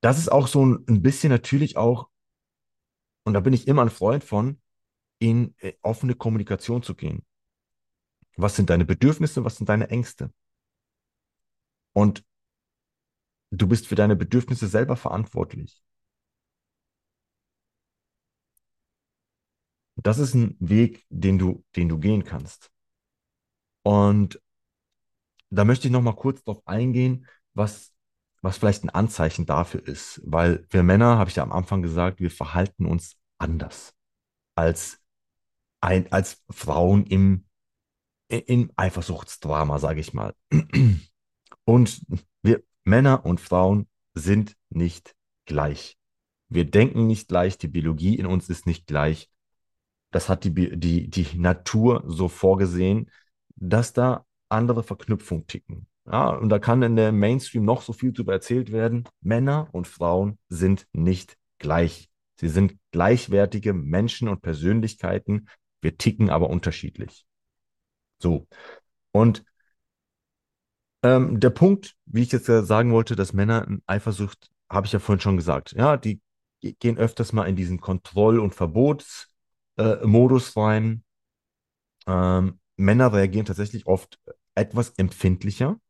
das 0.00 0.18
ist 0.18 0.30
auch 0.30 0.46
so 0.46 0.64
ein 0.64 1.02
bisschen 1.02 1.30
natürlich 1.30 1.76
auch, 1.76 2.08
und 3.24 3.34
da 3.34 3.40
bin 3.40 3.52
ich 3.52 3.66
immer 3.68 3.82
ein 3.82 3.90
Freund 3.90 4.24
von, 4.24 4.60
in 5.18 5.54
äh, 5.58 5.72
offene 5.82 6.14
Kommunikation 6.14 6.82
zu 6.82 6.94
gehen. 6.94 7.24
Was 8.36 8.56
sind 8.56 8.70
deine 8.70 8.84
Bedürfnisse, 8.84 9.44
was 9.44 9.56
sind 9.56 9.68
deine 9.68 9.88
Ängste? 9.88 10.32
Und 11.92 12.24
du 13.50 13.66
bist 13.66 13.86
für 13.86 13.94
deine 13.94 14.16
Bedürfnisse 14.16 14.68
selber 14.68 14.96
verantwortlich. 14.96 15.82
Das 20.06 20.18
ist 20.18 20.34
ein 20.34 20.56
Weg, 20.60 21.04
den 21.10 21.36
du, 21.36 21.64
den 21.74 21.88
du 21.88 21.98
gehen 21.98 22.22
kannst. 22.22 22.70
Und 23.82 24.40
da 25.50 25.64
möchte 25.64 25.88
ich 25.88 25.92
noch 25.92 26.00
mal 26.00 26.14
kurz 26.14 26.44
darauf 26.44 26.64
eingehen, 26.64 27.26
was, 27.54 27.92
was 28.40 28.56
vielleicht 28.56 28.84
ein 28.84 28.90
Anzeichen 28.90 29.46
dafür 29.46 29.84
ist. 29.84 30.20
Weil 30.24 30.64
wir 30.70 30.84
Männer, 30.84 31.18
habe 31.18 31.28
ich 31.28 31.34
ja 31.34 31.42
am 31.42 31.50
Anfang 31.50 31.82
gesagt, 31.82 32.20
wir 32.20 32.30
verhalten 32.30 32.86
uns 32.86 33.16
anders 33.38 33.94
als, 34.54 35.00
ein, 35.80 36.12
als 36.12 36.40
Frauen 36.50 37.04
im, 37.06 37.44
im 38.28 38.70
Eifersuchtsdrama, 38.76 39.80
sage 39.80 39.98
ich 39.98 40.14
mal. 40.14 40.34
Und 41.64 42.00
wir 42.42 42.62
Männer 42.84 43.26
und 43.26 43.40
Frauen 43.40 43.88
sind 44.14 44.56
nicht 44.70 45.16
gleich. 45.46 45.98
Wir 46.48 46.64
denken 46.64 47.08
nicht 47.08 47.26
gleich, 47.26 47.58
die 47.58 47.66
Biologie 47.66 48.14
in 48.14 48.26
uns 48.26 48.48
ist 48.48 48.66
nicht 48.66 48.86
gleich 48.86 49.28
das 50.16 50.30
hat 50.30 50.44
die, 50.44 50.78
die, 50.78 51.10
die 51.10 51.38
Natur 51.38 52.02
so 52.06 52.28
vorgesehen, 52.28 53.10
dass 53.54 53.92
da 53.92 54.24
andere 54.48 54.82
Verknüpfungen 54.82 55.46
ticken. 55.46 55.88
Ja, 56.06 56.30
und 56.30 56.48
da 56.48 56.58
kann 56.58 56.80
in 56.80 56.96
der 56.96 57.12
Mainstream 57.12 57.66
noch 57.66 57.82
so 57.82 57.92
viel 57.92 58.12
darüber 58.12 58.32
erzählt 58.32 58.72
werden. 58.72 59.06
Männer 59.20 59.68
und 59.72 59.86
Frauen 59.86 60.38
sind 60.48 60.86
nicht 60.94 61.36
gleich. 61.58 62.08
Sie 62.36 62.48
sind 62.48 62.78
gleichwertige 62.92 63.74
Menschen 63.74 64.28
und 64.28 64.40
Persönlichkeiten. 64.40 65.50
Wir 65.82 65.98
ticken 65.98 66.30
aber 66.30 66.48
unterschiedlich. 66.48 67.26
So. 68.18 68.46
Und 69.12 69.44
ähm, 71.02 71.40
der 71.40 71.50
Punkt, 71.50 71.94
wie 72.06 72.22
ich 72.22 72.32
jetzt 72.32 72.46
sagen 72.46 72.90
wollte, 72.92 73.16
dass 73.16 73.34
Männer 73.34 73.66
in 73.68 73.82
Eifersucht, 73.86 74.48
habe 74.70 74.86
ich 74.86 74.94
ja 74.94 74.98
vorhin 74.98 75.20
schon 75.20 75.36
gesagt. 75.36 75.72
Ja, 75.72 75.98
die 75.98 76.22
gehen 76.62 76.96
öfters 76.96 77.34
mal 77.34 77.44
in 77.44 77.54
diesen 77.54 77.82
Kontroll- 77.82 78.40
und 78.40 78.54
Verbots- 78.54 79.26
äh, 79.76 79.96
Modus 80.06 80.56
rein. 80.56 81.04
Ähm, 82.06 82.58
Männer 82.76 83.12
reagieren 83.12 83.46
tatsächlich 83.46 83.86
oft 83.86 84.20
etwas 84.54 84.90
empfindlicher 84.90 85.80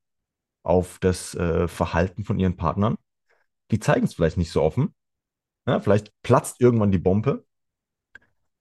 auf 0.63 0.99
das 1.01 1.35
äh, 1.35 1.69
Verhalten 1.69 2.25
von 2.25 2.39
ihren 2.39 2.57
Partnern. 2.57 2.97
Die 3.71 3.81
zeigen 3.81 4.07
es 4.07 4.15
vielleicht 4.15 4.37
nicht 4.39 4.53
so 4.53 4.63
offen. 4.63 4.95
Ja, 5.67 5.81
vielleicht 5.81 6.13
platzt 6.23 6.61
irgendwann 6.61 6.93
die 6.93 6.99
Bombe. 6.99 7.45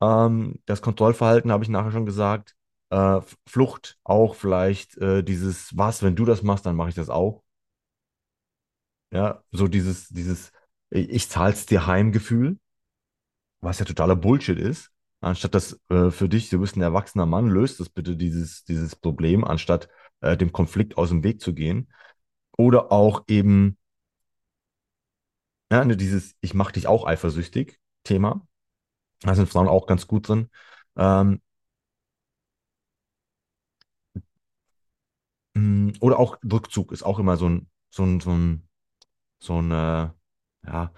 Ähm, 0.02 0.60
das 0.66 0.82
Kontrollverhalten 0.82 1.52
habe 1.52 1.64
ich 1.64 1.70
nachher 1.70 1.92
schon 1.92 2.06
gesagt. 2.06 2.56
Äh, 2.90 3.22
Flucht 3.48 3.98
auch 4.04 4.36
vielleicht 4.36 4.98
äh, 4.98 5.24
dieses, 5.24 5.76
was, 5.78 6.04
wenn 6.04 6.16
du 6.16 6.26
das 6.26 6.44
machst, 6.44 6.66
dann 6.66 6.76
mache 6.76 6.90
ich 6.90 6.96
das 6.96 7.10
auch. 7.10 7.44
Ja, 9.12 9.44
so 9.52 9.68
dieses, 9.68 10.10
dieses, 10.10 10.52
ich 10.90 11.30
zahl's 11.30 11.66
dir 11.66 11.88
Heimgefühl, 11.88 12.60
was 13.62 13.80
ja 13.80 13.86
totaler 13.86 14.16
Bullshit 14.16 14.58
ist 14.58 14.92
anstatt 15.26 15.56
das 15.56 15.80
äh, 15.90 16.12
für 16.12 16.30
dich, 16.30 16.50
du 16.50 16.60
bist 16.60 16.76
ein 16.78 16.82
erwachsener 16.82 17.26
Mann, 17.26 17.48
löst 17.50 17.80
das 17.80 17.90
bitte 17.90 18.16
dieses, 18.16 18.64
dieses 18.66 18.96
Problem, 18.96 19.44
anstatt 19.44 19.90
äh, 20.22 20.38
dem 20.38 20.52
Konflikt 20.52 20.98
aus 20.98 21.10
dem 21.10 21.24
Weg 21.24 21.42
zu 21.42 21.54
gehen. 21.54 21.92
Oder 22.58 22.92
auch 22.92 23.26
eben, 23.28 23.78
ja, 25.72 25.84
ne, 25.86 25.98
dieses 25.98 26.36
Ich 26.42 26.54
mach 26.54 26.72
dich 26.72 26.88
auch 26.88 27.06
eifersüchtig 27.06 27.80
Thema. 28.04 28.46
Da 29.22 29.36
sind 29.36 29.50
Frauen 29.50 29.68
auch 29.70 29.88
ganz 29.88 30.08
gut 30.08 30.30
drin. 30.30 30.50
Ähm, 30.98 31.42
mm, 35.54 35.92
oder 36.02 36.20
auch 36.20 36.38
Rückzug 36.52 36.92
ist 36.92 37.04
auch 37.04 37.20
immer 37.20 37.38
so 37.38 37.50
ein, 37.50 37.70
so 37.90 38.04
ein, 38.04 38.20
so 38.20 38.32
ein, 38.32 38.68
so 39.40 39.62
ein, 39.62 39.72
äh, 39.72 40.10
ja, 40.68 40.94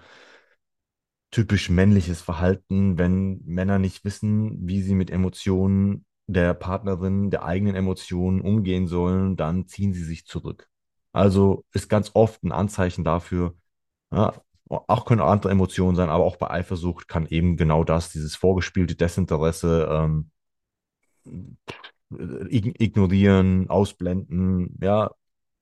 typisch 1.30 1.70
männliches 1.70 2.20
Verhalten, 2.22 2.98
wenn 2.98 3.42
Männer 3.44 3.78
nicht 3.78 4.04
wissen, 4.04 4.66
wie 4.66 4.82
sie 4.82 4.94
mit 4.94 5.10
Emotionen 5.10 6.06
der 6.26 6.54
Partnerin, 6.54 7.30
der 7.30 7.44
eigenen 7.44 7.74
Emotionen 7.74 8.40
umgehen 8.40 8.86
sollen, 8.86 9.36
dann 9.36 9.66
ziehen 9.66 9.92
sie 9.92 10.04
sich 10.04 10.26
zurück. 10.26 10.68
Also 11.12 11.64
ist 11.72 11.88
ganz 11.88 12.10
oft 12.14 12.42
ein 12.44 12.52
Anzeichen 12.52 13.04
dafür, 13.04 13.54
ja, 14.12 14.34
auch 14.68 15.06
können 15.06 15.22
andere 15.22 15.50
Emotionen 15.50 15.96
sein, 15.96 16.10
aber 16.10 16.24
auch 16.24 16.36
bei 16.36 16.50
Eifersucht 16.50 17.08
kann 17.08 17.26
eben 17.26 17.56
genau 17.56 17.84
das, 17.84 18.12
dieses 18.12 18.36
vorgespielte 18.36 18.94
Desinteresse, 18.94 19.88
ähm, 19.90 20.30
ignorieren, 22.10 23.68
ausblenden, 23.70 24.76
ja, 24.80 25.10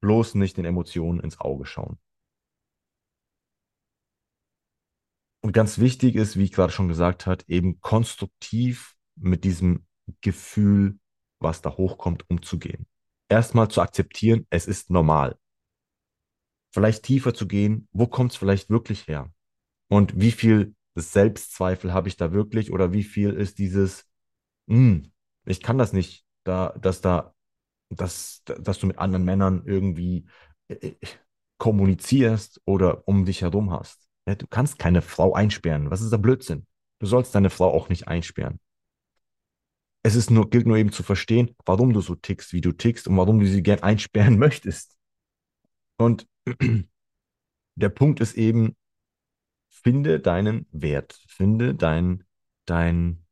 bloß 0.01 0.35
nicht 0.35 0.57
den 0.57 0.65
Emotionen 0.65 1.21
ins 1.21 1.41
Auge 1.41 1.67
schauen. 1.67 1.99
Und 5.47 5.53
ganz 5.53 5.79
wichtig 5.79 6.17
ist, 6.17 6.37
wie 6.37 6.43
ich 6.43 6.51
gerade 6.51 6.73
schon 6.73 6.89
gesagt 6.89 7.27
habe, 7.27 7.45
eben 7.47 7.81
konstruktiv 7.81 8.97
mit 9.15 9.45
diesem 9.45 9.87
Gefühl, 10.21 10.99
was 11.39 11.63
da 11.63 11.71
hochkommt, 11.77 12.29
umzugehen. 12.29 12.89
Erstmal 13.29 13.69
zu 13.69 13.81
akzeptieren, 13.81 14.49
es 14.51 14.67
ist 14.67 14.91
normal. 14.91 15.39
Vielleicht 16.75 17.05
tiefer 17.05 17.33
zu 17.33 17.47
gehen, 17.47 17.87
wo 17.93 18.09
kommt 18.09 18.33
es 18.33 18.37
vielleicht 18.37 18.71
wirklich 18.71 19.07
her? 19.07 19.33
Und 19.87 20.19
wie 20.19 20.33
viel 20.33 20.75
Selbstzweifel 20.97 21.93
habe 21.93 22.09
ich 22.09 22.17
da 22.17 22.33
wirklich 22.33 22.73
oder 22.73 22.93
wie 22.93 23.05
viel 23.05 23.31
ist 23.31 23.61
dieses, 23.61 24.05
hm, 24.67 25.13
ich 25.45 25.63
kann 25.63 25.79
das 25.79 25.93
nicht, 25.93 26.25
da, 26.43 26.71
dass 26.71 27.03
da, 27.03 27.37
dass, 27.91 28.43
dass 28.47 28.81
du 28.81 28.89
mit 28.89 28.99
anderen 28.99 29.25
Männern 29.25 29.63
irgendwie 29.65 30.27
äh, 30.67 30.75
äh, 30.75 30.97
kommunizierst 31.59 32.63
oder 32.65 33.07
um 33.07 33.25
dich 33.25 33.43
herum 33.43 33.71
hast. 33.71 34.06
Ja, 34.27 34.35
du 34.35 34.47
kannst 34.47 34.79
keine 34.79 35.03
Frau 35.03 35.35
einsperren. 35.35 35.91
Was 35.91 36.01
ist 36.01 36.11
der 36.11 36.19
Blödsinn? 36.19 36.67
Du 36.99 37.07
sollst 37.07 37.35
deine 37.35 37.51
Frau 37.51 37.73
auch 37.73 37.89
nicht 37.89 38.09
einsperren. 38.09 38.61
Es 40.03 40.15
ist 40.15 40.31
nur, 40.31 40.51
gilt 40.51 40.67
nur 40.67 40.77
eben 40.77 40.93
zu 40.93 41.03
verstehen, 41.03 41.55
warum 41.65 41.93
du 41.93 42.01
so 42.01 42.15
tickst, 42.15 42.53
wie 42.53 42.61
du 42.61 42.73
tickst 42.73 43.09
und 43.09 43.17
warum 43.17 43.41
du 43.41 43.47
sie 43.47 43.63
gern 43.63 43.83
einsperren 43.83 44.39
möchtest. 44.39 44.97
Und 45.97 46.29
der 47.75 47.89
Punkt 47.89 48.21
ist 48.21 48.35
eben, 48.35 48.77
finde 49.69 50.21
deinen 50.21 50.67
Wert, 50.71 51.21
finde 51.27 51.75
dein, 51.75 52.25
dein, 52.67 53.25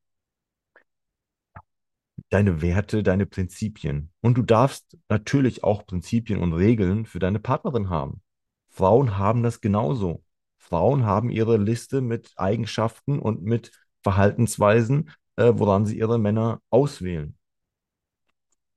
deine 2.30 2.60
Werte, 2.60 3.02
deine 3.02 3.26
Prinzipien. 3.26 4.10
Und 4.20 4.36
du 4.36 4.42
darfst 4.42 4.98
natürlich 5.08 5.62
auch 5.62 5.86
Prinzipien 5.86 6.40
und 6.40 6.52
Regeln 6.52 7.06
für 7.06 7.18
deine 7.20 7.38
Partnerin 7.38 7.88
haben. 7.88 8.20
Frauen 8.68 9.16
haben 9.16 9.44
das 9.44 9.60
genauso. 9.60 10.23
Frauen 10.64 11.04
haben 11.04 11.30
ihre 11.30 11.58
Liste 11.58 12.00
mit 12.00 12.32
Eigenschaften 12.36 13.18
und 13.18 13.42
mit 13.42 13.70
Verhaltensweisen, 14.02 15.10
äh, 15.36 15.52
woran 15.54 15.84
sie 15.84 15.98
ihre 15.98 16.18
Männer 16.18 16.62
auswählen. 16.70 17.36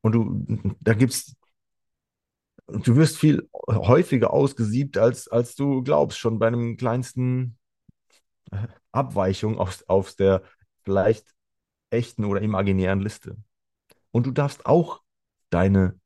Und 0.01 0.11
du, 0.11 0.75
da 0.81 0.93
gibt's, 0.93 1.35
du 2.67 2.95
wirst 2.97 3.17
viel 3.17 3.49
häufiger 3.67 4.31
ausgesiebt, 4.31 4.97
als, 4.97 5.29
als 5.29 5.55
du 5.55 5.81
glaubst, 5.81 6.17
schon 6.19 6.39
bei 6.39 6.47
einem 6.47 6.75
kleinsten 6.75 7.57
Abweichung 8.91 9.57
aus, 9.57 9.83
aus 9.87 10.15
der 10.17 10.43
vielleicht 10.83 11.33
echten 11.89 12.25
oder 12.25 12.41
imaginären 12.41 12.99
Liste. 12.99 13.37
Und 14.11 14.25
du 14.25 14.31
darfst 14.31 14.65
auch 14.65 15.01
deine 15.49 15.97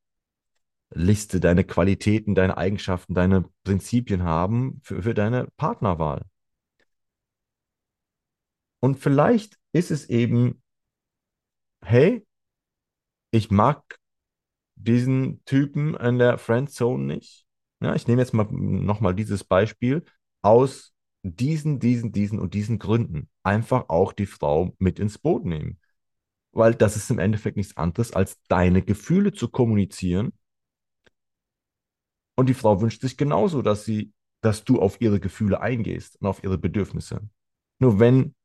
Liste, 0.93 1.39
deine 1.39 1.63
Qualitäten, 1.63 2.35
deine 2.35 2.57
Eigenschaften, 2.57 3.13
deine 3.13 3.45
Prinzipien 3.63 4.23
haben 4.23 4.81
für, 4.83 5.03
für 5.03 5.13
deine 5.13 5.47
Partnerwahl. 5.57 6.23
Und 8.79 8.99
vielleicht 8.99 9.57
ist 9.73 9.91
es 9.91 10.09
eben, 10.09 10.61
hey, 11.83 12.25
ich 13.31 13.51
mag 13.51 13.99
diesen 14.75 15.43
Typen 15.45 15.95
in 15.95 16.19
der 16.19 16.37
Friendzone 16.37 17.03
nicht. 17.05 17.45
Ja, 17.81 17.95
ich 17.95 18.07
nehme 18.07 18.21
jetzt 18.21 18.33
mal 18.33 18.47
nochmal 18.51 19.15
dieses 19.15 19.43
Beispiel 19.43 20.03
aus 20.41 20.93
diesen, 21.23 21.79
diesen, 21.79 22.11
diesen 22.11 22.39
und 22.39 22.53
diesen 22.53 22.79
Gründen. 22.79 23.29
Einfach 23.43 23.89
auch 23.89 24.13
die 24.13 24.25
Frau 24.25 24.75
mit 24.79 24.99
ins 24.99 25.17
Boot 25.17 25.45
nehmen. 25.45 25.79
Weil 26.51 26.75
das 26.75 26.95
ist 26.95 27.09
im 27.11 27.19
Endeffekt 27.19 27.57
nichts 27.57 27.77
anderes, 27.77 28.13
als 28.13 28.39
deine 28.47 28.81
Gefühle 28.81 29.33
zu 29.33 29.49
kommunizieren. 29.49 30.33
Und 32.35 32.49
die 32.49 32.53
Frau 32.53 32.81
wünscht 32.81 33.01
sich 33.01 33.17
genauso, 33.17 33.61
dass 33.61 33.85
sie, 33.85 34.13
dass 34.41 34.63
du 34.63 34.81
auf 34.81 35.01
ihre 35.01 35.19
Gefühle 35.19 35.61
eingehst 35.61 36.19
und 36.21 36.27
auf 36.27 36.43
ihre 36.43 36.57
Bedürfnisse. 36.57 37.21
Nur 37.79 37.99
wenn 37.99 38.35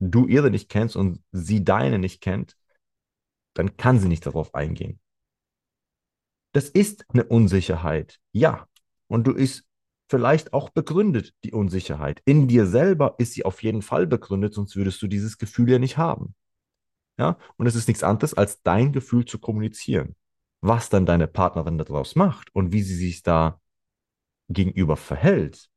du 0.00 0.26
ihre 0.26 0.50
nicht 0.50 0.68
kennst 0.68 0.96
und 0.96 1.22
sie 1.32 1.64
deine 1.64 1.98
nicht 1.98 2.20
kennt, 2.20 2.56
dann 3.54 3.76
kann 3.76 3.98
sie 3.98 4.08
nicht 4.08 4.26
darauf 4.26 4.54
eingehen. 4.54 5.00
Das 6.52 6.68
ist 6.68 7.04
eine 7.08 7.24
Unsicherheit, 7.24 8.18
ja. 8.32 8.66
Und 9.06 9.26
du 9.26 9.32
ist 9.32 9.64
vielleicht 10.08 10.52
auch 10.52 10.70
begründet, 10.70 11.34
die 11.44 11.52
Unsicherheit. 11.52 12.20
In 12.24 12.48
dir 12.48 12.66
selber 12.66 13.14
ist 13.18 13.34
sie 13.34 13.44
auf 13.44 13.62
jeden 13.62 13.82
Fall 13.82 14.06
begründet, 14.06 14.54
sonst 14.54 14.74
würdest 14.74 15.00
du 15.02 15.06
dieses 15.06 15.38
Gefühl 15.38 15.70
ja 15.70 15.78
nicht 15.78 15.96
haben. 15.96 16.34
Ja, 17.18 17.38
und 17.56 17.66
es 17.66 17.76
ist 17.76 17.86
nichts 17.86 18.02
anderes, 18.02 18.34
als 18.34 18.62
dein 18.62 18.92
Gefühl 18.92 19.24
zu 19.24 19.38
kommunizieren. 19.38 20.16
Was 20.60 20.90
dann 20.90 21.06
deine 21.06 21.26
Partnerin 21.26 21.78
daraus 21.78 22.16
macht 22.16 22.54
und 22.54 22.72
wie 22.72 22.82
sie 22.82 22.96
sich 22.96 23.22
da 23.22 23.60
gegenüber 24.48 24.96
verhält, 24.96 25.70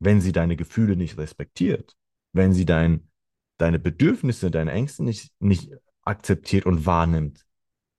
wenn 0.00 0.20
sie 0.20 0.32
deine 0.32 0.56
Gefühle 0.56 0.96
nicht 0.96 1.18
respektiert, 1.18 1.96
wenn 2.32 2.52
sie 2.52 2.64
dein, 2.64 3.10
deine 3.56 3.78
Bedürfnisse, 3.78 4.50
deine 4.50 4.72
Ängste 4.72 5.04
nicht, 5.04 5.32
nicht 5.40 5.70
akzeptiert 6.02 6.66
und 6.66 6.86
wahrnimmt, 6.86 7.44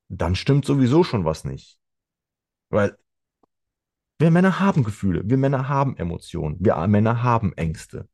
dann 0.09 0.35
stimmt 0.35 0.65
sowieso 0.65 1.03
schon 1.03 1.25
was 1.25 1.43
nicht. 1.45 1.79
Weil 2.69 2.97
wir 4.17 4.31
Männer 4.31 4.59
haben 4.59 4.83
Gefühle, 4.83 5.21
wir 5.25 5.37
Männer 5.37 5.69
haben 5.69 5.95
Emotionen, 5.95 6.57
wir 6.59 6.75
Männer 6.87 7.23
haben 7.23 7.53
Ängste. 7.53 8.09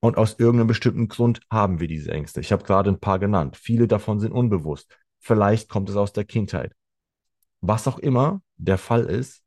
Und 0.00 0.18
aus 0.18 0.38
irgendeinem 0.38 0.66
bestimmten 0.66 1.08
Grund 1.08 1.40
haben 1.50 1.80
wir 1.80 1.88
diese 1.88 2.12
Ängste. 2.12 2.40
Ich 2.40 2.52
habe 2.52 2.64
gerade 2.64 2.90
ein 2.90 3.00
paar 3.00 3.18
genannt. 3.18 3.56
Viele 3.56 3.88
davon 3.88 4.20
sind 4.20 4.32
unbewusst. 4.32 4.94
Vielleicht 5.26 5.68
kommt 5.68 5.90
es 5.90 5.96
aus 5.96 6.12
der 6.12 6.24
Kindheit. 6.24 6.72
Was 7.60 7.88
auch 7.88 7.98
immer 7.98 8.42
der 8.58 8.78
Fall 8.78 9.06
ist, 9.06 9.42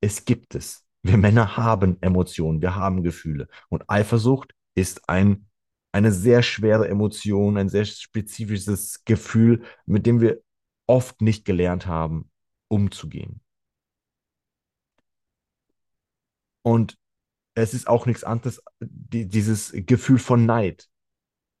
es 0.00 0.24
gibt 0.24 0.54
es. 0.54 0.86
Wir 1.02 1.18
Männer 1.18 1.58
haben 1.58 1.98
Emotionen, 2.00 2.62
wir 2.62 2.74
haben 2.74 3.02
Gefühle. 3.02 3.46
Und 3.68 3.84
Eifersucht 3.90 4.54
ist 4.74 5.10
ein, 5.10 5.46
eine 5.92 6.10
sehr 6.10 6.42
schwere 6.42 6.88
Emotion, 6.88 7.58
ein 7.58 7.68
sehr 7.68 7.84
spezifisches 7.84 9.04
Gefühl, 9.04 9.62
mit 9.84 10.06
dem 10.06 10.22
wir 10.22 10.40
oft 10.86 11.20
nicht 11.20 11.44
gelernt 11.44 11.86
haben, 11.86 12.30
umzugehen. 12.68 13.42
Und 16.62 16.96
es 17.54 17.74
ist 17.74 17.88
auch 17.88 18.06
nichts 18.06 18.24
anderes, 18.24 18.62
die, 18.80 19.28
dieses 19.28 19.70
Gefühl 19.74 20.18
von 20.18 20.46
Neid, 20.46 20.88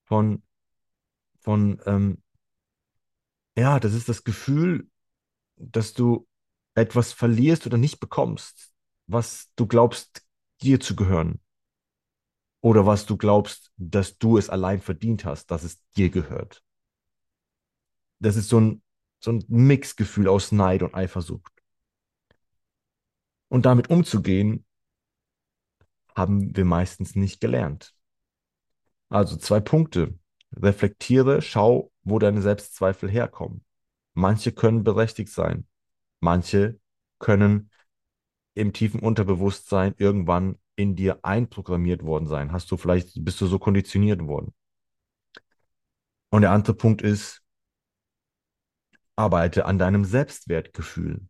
von, 0.06 0.42
von 1.40 1.78
ähm, 1.84 2.22
ja, 3.56 3.80
das 3.80 3.94
ist 3.94 4.08
das 4.08 4.24
Gefühl, 4.24 4.88
dass 5.56 5.92
du 5.92 6.26
etwas 6.74 7.12
verlierst 7.12 7.66
oder 7.66 7.76
nicht 7.76 8.00
bekommst, 8.00 8.72
was 9.06 9.50
du 9.56 9.66
glaubst, 9.66 10.24
dir 10.62 10.80
zu 10.80 10.96
gehören. 10.96 11.40
Oder 12.62 12.86
was 12.86 13.06
du 13.06 13.16
glaubst, 13.16 13.72
dass 13.76 14.18
du 14.18 14.36
es 14.36 14.50
allein 14.50 14.80
verdient 14.80 15.24
hast, 15.24 15.50
dass 15.50 15.62
es 15.64 15.82
dir 15.96 16.10
gehört. 16.10 16.62
Das 18.18 18.36
ist 18.36 18.48
so 18.48 18.60
ein, 18.60 18.82
so 19.18 19.32
ein 19.32 19.44
Mixgefühl 19.48 20.28
aus 20.28 20.52
Neid 20.52 20.82
und 20.82 20.94
Eifersucht. 20.94 21.52
Und 23.48 23.66
damit 23.66 23.90
umzugehen, 23.90 24.64
haben 26.14 26.54
wir 26.54 26.64
meistens 26.64 27.16
nicht 27.16 27.40
gelernt. 27.40 27.94
Also 29.08 29.36
zwei 29.36 29.60
Punkte. 29.60 30.18
Reflektiere, 30.52 31.42
schau, 31.42 31.92
wo 32.02 32.18
deine 32.18 32.42
Selbstzweifel 32.42 33.10
herkommen. 33.10 33.64
Manche 34.14 34.52
können 34.52 34.84
berechtigt 34.84 35.32
sein. 35.32 35.66
Manche 36.20 36.78
können 37.18 37.70
im 38.54 38.72
tiefen 38.72 39.00
Unterbewusstsein 39.00 39.94
irgendwann 39.96 40.58
in 40.76 40.96
dir 40.96 41.24
einprogrammiert 41.24 42.02
worden 42.02 42.26
sein. 42.26 42.52
Hast 42.52 42.70
du 42.70 42.76
vielleicht, 42.76 43.24
bist 43.24 43.40
du 43.40 43.46
so 43.46 43.58
konditioniert 43.58 44.26
worden. 44.26 44.52
Und 46.30 46.42
der 46.42 46.52
andere 46.52 46.74
Punkt 46.74 47.02
ist, 47.02 47.42
arbeite 49.16 49.66
an 49.66 49.78
deinem 49.78 50.04
Selbstwertgefühl 50.04 51.28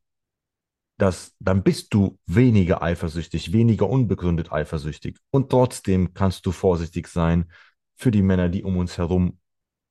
dass 1.01 1.35
dann 1.41 1.63
bist 1.63 1.95
du 1.95 2.19
weniger 2.27 2.83
eifersüchtig, 2.83 3.53
weniger 3.53 3.89
unbegründet 3.89 4.53
eifersüchtig. 4.53 5.17
Und 5.31 5.51
trotzdem 5.51 6.13
kannst 6.13 6.45
du 6.45 6.53
vorsichtig 6.53 7.09
sein 7.09 7.51
für 7.97 8.11
die 8.11 8.23
Männer, 8.23 8.51
die 8.51 8.63
um 8.63 8.77
uns 8.77 8.99
herum 8.99 9.40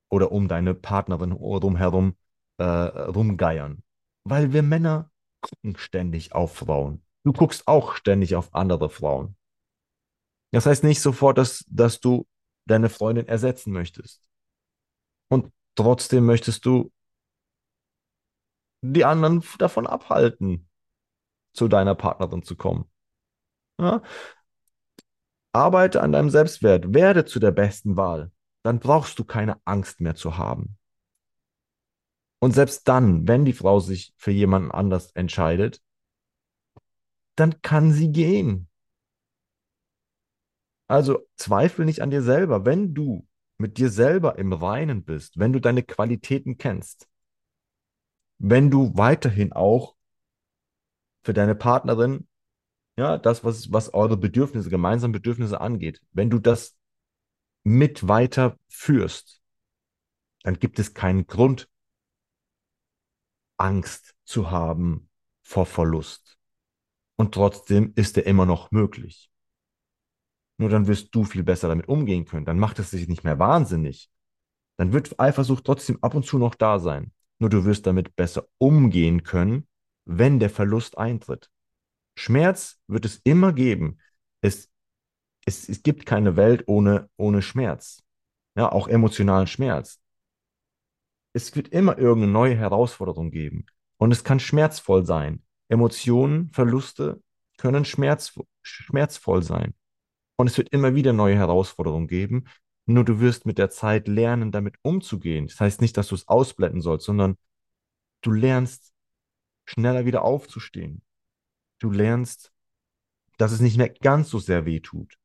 oder 0.09 0.31
um 0.31 0.47
deine 0.47 0.73
Partnerin 0.73 1.31
rumherum 1.31 2.15
äh, 2.57 2.63
rumgeiern. 2.63 3.83
Weil 4.23 4.53
wir 4.53 4.63
Männer 4.63 5.11
gucken 5.41 5.77
ständig 5.77 6.33
auf 6.33 6.55
Frauen. 6.55 7.03
Du 7.23 7.33
guckst 7.33 7.67
auch 7.67 7.95
ständig 7.95 8.35
auf 8.35 8.53
andere 8.53 8.89
Frauen. 8.89 9.35
Das 10.51 10.65
heißt 10.65 10.83
nicht 10.83 11.01
sofort, 11.01 11.37
dass, 11.37 11.65
dass 11.69 11.99
du 11.99 12.27
deine 12.65 12.89
Freundin 12.89 13.27
ersetzen 13.27 13.71
möchtest. 13.71 14.23
Und 15.29 15.51
trotzdem 15.75 16.25
möchtest 16.25 16.65
du 16.65 16.91
die 18.81 19.05
anderen 19.05 19.43
davon 19.57 19.85
abhalten, 19.85 20.69
zu 21.53 21.67
deiner 21.67 21.95
Partnerin 21.95 22.43
zu 22.43 22.55
kommen. 22.55 22.89
Ja? 23.79 24.01
Arbeite 25.51 26.01
an 26.01 26.11
deinem 26.11 26.29
Selbstwert, 26.29 26.93
werde 26.93 27.25
zu 27.25 27.39
der 27.39 27.51
besten 27.51 27.97
Wahl. 27.97 28.31
Dann 28.63 28.79
brauchst 28.79 29.17
du 29.19 29.23
keine 29.23 29.59
Angst 29.65 30.01
mehr 30.01 30.15
zu 30.15 30.37
haben. 30.37 30.77
Und 32.39 32.53
selbst 32.53 32.87
dann, 32.87 33.27
wenn 33.27 33.45
die 33.45 33.53
Frau 33.53 33.79
sich 33.79 34.13
für 34.17 34.31
jemanden 34.31 34.71
anders 34.71 35.11
entscheidet, 35.11 35.81
dann 37.35 37.61
kann 37.61 37.91
sie 37.91 38.11
gehen. 38.11 38.69
Also 40.87 41.27
zweifle 41.35 41.85
nicht 41.85 42.01
an 42.01 42.09
dir 42.09 42.23
selber. 42.23 42.65
Wenn 42.65 42.93
du 42.93 43.27
mit 43.57 43.77
dir 43.77 43.89
selber 43.89 44.39
im 44.39 44.53
Reinen 44.53 45.03
bist, 45.03 45.37
wenn 45.37 45.53
du 45.53 45.59
deine 45.59 45.83
Qualitäten 45.83 46.57
kennst, 46.57 47.07
wenn 48.39 48.71
du 48.71 48.95
weiterhin 48.95 49.53
auch 49.53 49.95
für 51.23 51.33
deine 51.33 51.55
Partnerin, 51.55 52.27
ja, 52.97 53.17
das, 53.17 53.43
was, 53.43 53.71
was 53.71 53.93
eure 53.93 54.17
Bedürfnisse, 54.17 54.69
gemeinsame 54.69 55.13
Bedürfnisse 55.13 55.59
angeht, 55.61 56.01
wenn 56.11 56.29
du 56.29 56.39
das 56.39 56.75
mit 57.63 58.07
weiter 58.07 58.57
führst, 58.67 59.41
dann 60.43 60.59
gibt 60.59 60.79
es 60.79 60.93
keinen 60.93 61.27
Grund, 61.27 61.69
Angst 63.57 64.15
zu 64.23 64.51
haben 64.51 65.09
vor 65.41 65.65
Verlust. 65.65 66.37
Und 67.17 67.33
trotzdem 67.33 67.91
ist 67.95 68.17
er 68.17 68.25
immer 68.25 68.45
noch 68.45 68.71
möglich. 68.71 69.29
Nur 70.57 70.69
dann 70.69 70.87
wirst 70.87 71.13
du 71.13 71.23
viel 71.23 71.43
besser 71.43 71.67
damit 71.67 71.87
umgehen 71.87 72.25
können. 72.25 72.45
Dann 72.45 72.59
macht 72.59 72.79
es 72.79 72.91
dich 72.91 73.07
nicht 73.07 73.23
mehr 73.23 73.39
wahnsinnig. 73.39 74.09
Dann 74.77 74.93
wird 74.93 75.19
Eifersucht 75.19 75.65
trotzdem 75.65 75.97
ab 76.01 76.15
und 76.15 76.25
zu 76.25 76.37
noch 76.37 76.55
da 76.55 76.79
sein. 76.79 77.11
Nur 77.39 77.49
du 77.49 77.65
wirst 77.65 77.85
damit 77.85 78.15
besser 78.15 78.45
umgehen 78.57 79.23
können, 79.23 79.67
wenn 80.05 80.39
der 80.39 80.49
Verlust 80.49 80.97
eintritt. 80.97 81.49
Schmerz 82.15 82.79
wird 82.87 83.05
es 83.05 83.21
immer 83.23 83.53
geben. 83.53 83.99
Es, 84.41 84.69
es, 85.45 85.69
es 85.69 85.83
gibt 85.83 86.05
keine 86.05 86.35
Welt 86.35 86.63
ohne, 86.67 87.09
ohne 87.17 87.41
Schmerz. 87.41 88.03
Ja, 88.55 88.71
auch 88.71 88.87
emotionalen 88.87 89.47
Schmerz. 89.47 89.99
Es 91.33 91.55
wird 91.55 91.69
immer 91.69 91.97
irgendeine 91.97 92.31
neue 92.31 92.55
Herausforderung 92.55 93.31
geben. 93.31 93.65
Und 93.97 94.11
es 94.11 94.23
kann 94.23 94.39
schmerzvoll 94.39 95.05
sein. 95.05 95.43
Emotionen, 95.67 96.49
Verluste 96.49 97.21
können 97.57 97.85
schmerz, 97.85 98.39
schmerzvoll 98.61 99.43
sein. 99.43 99.73
Und 100.37 100.47
es 100.47 100.57
wird 100.57 100.69
immer 100.69 100.95
wieder 100.95 101.13
neue 101.13 101.35
Herausforderungen 101.35 102.07
geben. 102.07 102.45
Nur 102.85 103.05
du 103.05 103.19
wirst 103.19 103.45
mit 103.45 103.57
der 103.57 103.69
Zeit 103.69 104.07
lernen, 104.07 104.51
damit 104.51 104.75
umzugehen. 104.81 105.47
Das 105.47 105.59
heißt 105.59 105.81
nicht, 105.81 105.95
dass 105.97 106.07
du 106.07 106.15
es 106.15 106.27
ausblenden 106.27 106.81
sollst, 106.81 107.05
sondern 107.05 107.37
du 108.21 108.31
lernst 108.31 108.93
schneller 109.65 110.05
wieder 110.05 110.23
aufzustehen. 110.23 111.03
Du 111.79 111.91
lernst, 111.91 112.51
dass 113.37 113.51
es 113.51 113.59
nicht 113.59 113.77
mehr 113.77 113.89
ganz 113.89 114.29
so 114.29 114.39
sehr 114.39 114.65
weh 114.65 114.79
tut. 114.79 115.18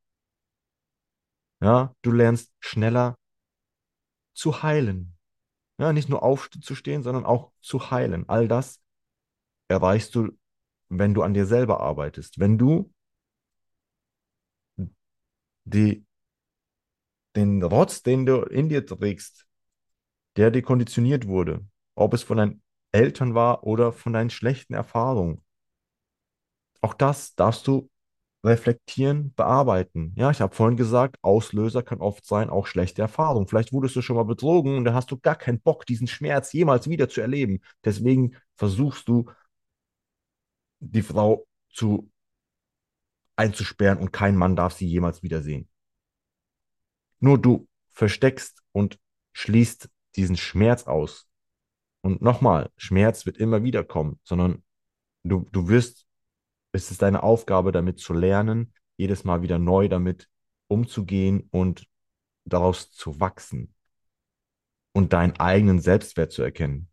Ja, 1.64 1.94
du 2.02 2.12
lernst 2.12 2.52
schneller 2.60 3.16
zu 4.34 4.62
heilen. 4.62 5.16
Ja, 5.78 5.94
nicht 5.94 6.10
nur 6.10 6.22
aufzustehen, 6.22 7.02
sondern 7.02 7.24
auch 7.24 7.52
zu 7.62 7.90
heilen. 7.90 8.28
All 8.28 8.48
das 8.48 8.82
erreichst 9.68 10.14
du, 10.14 10.32
wenn 10.90 11.14
du 11.14 11.22
an 11.22 11.32
dir 11.32 11.46
selber 11.46 11.80
arbeitest. 11.80 12.38
Wenn 12.38 12.58
du 12.58 12.92
die, 15.64 16.04
den 17.34 17.62
Rotz, 17.62 18.02
den 18.02 18.26
du 18.26 18.42
in 18.42 18.68
dir 18.68 18.84
trägst, 18.84 19.46
der 20.36 20.50
dir 20.50 20.60
konditioniert 20.60 21.26
wurde, 21.26 21.66
ob 21.94 22.12
es 22.12 22.22
von 22.22 22.36
deinen 22.36 22.62
Eltern 22.92 23.34
war 23.34 23.64
oder 23.64 23.90
von 23.90 24.12
deinen 24.12 24.28
schlechten 24.28 24.74
Erfahrungen, 24.74 25.42
auch 26.82 26.92
das 26.92 27.34
darfst 27.34 27.66
du 27.66 27.88
reflektieren, 28.44 29.32
bearbeiten. 29.34 30.12
Ja, 30.16 30.30
ich 30.30 30.40
habe 30.40 30.54
vorhin 30.54 30.76
gesagt, 30.76 31.16
Auslöser 31.22 31.82
kann 31.82 32.00
oft 32.00 32.26
sein, 32.26 32.50
auch 32.50 32.66
schlechte 32.66 33.02
Erfahrungen. 33.02 33.48
Vielleicht 33.48 33.72
wurdest 33.72 33.96
du 33.96 34.02
schon 34.02 34.16
mal 34.16 34.24
betrogen 34.24 34.76
und 34.76 34.84
da 34.84 34.94
hast 34.94 35.10
du 35.10 35.18
gar 35.18 35.36
keinen 35.36 35.60
Bock, 35.60 35.86
diesen 35.86 36.06
Schmerz 36.06 36.52
jemals 36.52 36.88
wieder 36.88 37.08
zu 37.08 37.20
erleben. 37.22 37.60
Deswegen 37.84 38.36
versuchst 38.56 39.08
du, 39.08 39.30
die 40.80 41.02
Frau 41.02 41.46
zu 41.70 42.10
einzusperren 43.36 43.98
und 43.98 44.12
kein 44.12 44.36
Mann 44.36 44.56
darf 44.56 44.74
sie 44.74 44.86
jemals 44.86 45.22
wiedersehen. 45.22 45.68
Nur 47.20 47.38
du 47.38 47.66
versteckst 47.92 48.62
und 48.72 48.98
schließt 49.32 49.88
diesen 50.16 50.36
Schmerz 50.36 50.84
aus. 50.86 51.26
Und 52.02 52.20
nochmal, 52.20 52.70
Schmerz 52.76 53.24
wird 53.24 53.38
immer 53.38 53.62
wieder 53.62 53.82
kommen, 53.82 54.20
sondern 54.22 54.62
du, 55.22 55.48
du 55.50 55.68
wirst, 55.68 56.06
es 56.74 56.90
ist 56.90 57.02
deine 57.02 57.22
Aufgabe, 57.22 57.72
damit 57.72 57.98
zu 57.98 58.12
lernen, 58.12 58.72
jedes 58.96 59.24
Mal 59.24 59.42
wieder 59.42 59.58
neu 59.58 59.88
damit 59.88 60.28
umzugehen 60.66 61.48
und 61.50 61.86
daraus 62.44 62.90
zu 62.90 63.20
wachsen 63.20 63.74
und 64.92 65.12
deinen 65.12 65.38
eigenen 65.38 65.80
Selbstwert 65.80 66.32
zu 66.32 66.42
erkennen. 66.42 66.88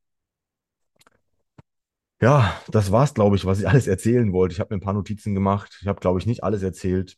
Ja, 2.21 2.61
das 2.67 2.91
war's, 2.91 3.13
glaube 3.15 3.35
ich, 3.35 3.45
was 3.45 3.59
ich 3.59 3.67
alles 3.67 3.87
erzählen 3.87 4.31
wollte. 4.31 4.53
Ich 4.53 4.59
habe 4.59 4.73
mir 4.73 4.79
ein 4.79 4.83
paar 4.83 4.93
Notizen 4.93 5.33
gemacht. 5.33 5.75
Ich 5.81 5.87
habe, 5.87 5.99
glaube 5.99 6.19
ich, 6.19 6.27
nicht 6.27 6.43
alles 6.43 6.61
erzählt. 6.61 7.17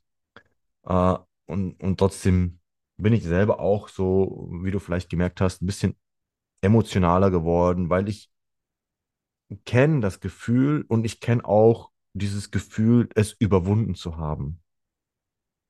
Äh, 0.85 1.15
und, 1.45 1.81
und 1.81 1.97
trotzdem 1.97 2.59
bin 2.97 3.11
ich 3.11 3.23
selber 3.23 3.59
auch 3.59 3.89
so, 3.89 4.49
wie 4.63 4.71
du 4.71 4.79
vielleicht 4.79 5.09
gemerkt 5.09 5.41
hast, 5.41 5.61
ein 5.61 5.65
bisschen 5.65 5.97
emotionaler 6.61 7.31
geworden, 7.31 7.89
weil 7.89 8.07
ich 8.07 8.31
kenne 9.65 9.99
das 9.99 10.21
Gefühl 10.21 10.85
und 10.87 11.05
ich 11.05 11.19
kenne 11.19 11.43
auch 11.43 11.92
dieses 12.13 12.51
Gefühl, 12.51 13.09
es 13.15 13.33
überwunden 13.33 13.95
zu 13.95 14.17
haben. 14.17 14.61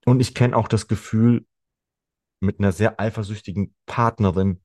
Und 0.06 0.20
ich 0.20 0.36
kenne 0.36 0.56
auch 0.56 0.68
das 0.68 0.88
Gefühl, 0.88 1.46
mit 2.40 2.60
einer 2.60 2.74
sehr 2.74 3.00
eifersüchtigen 3.00 3.74
Partnerin 3.86 4.62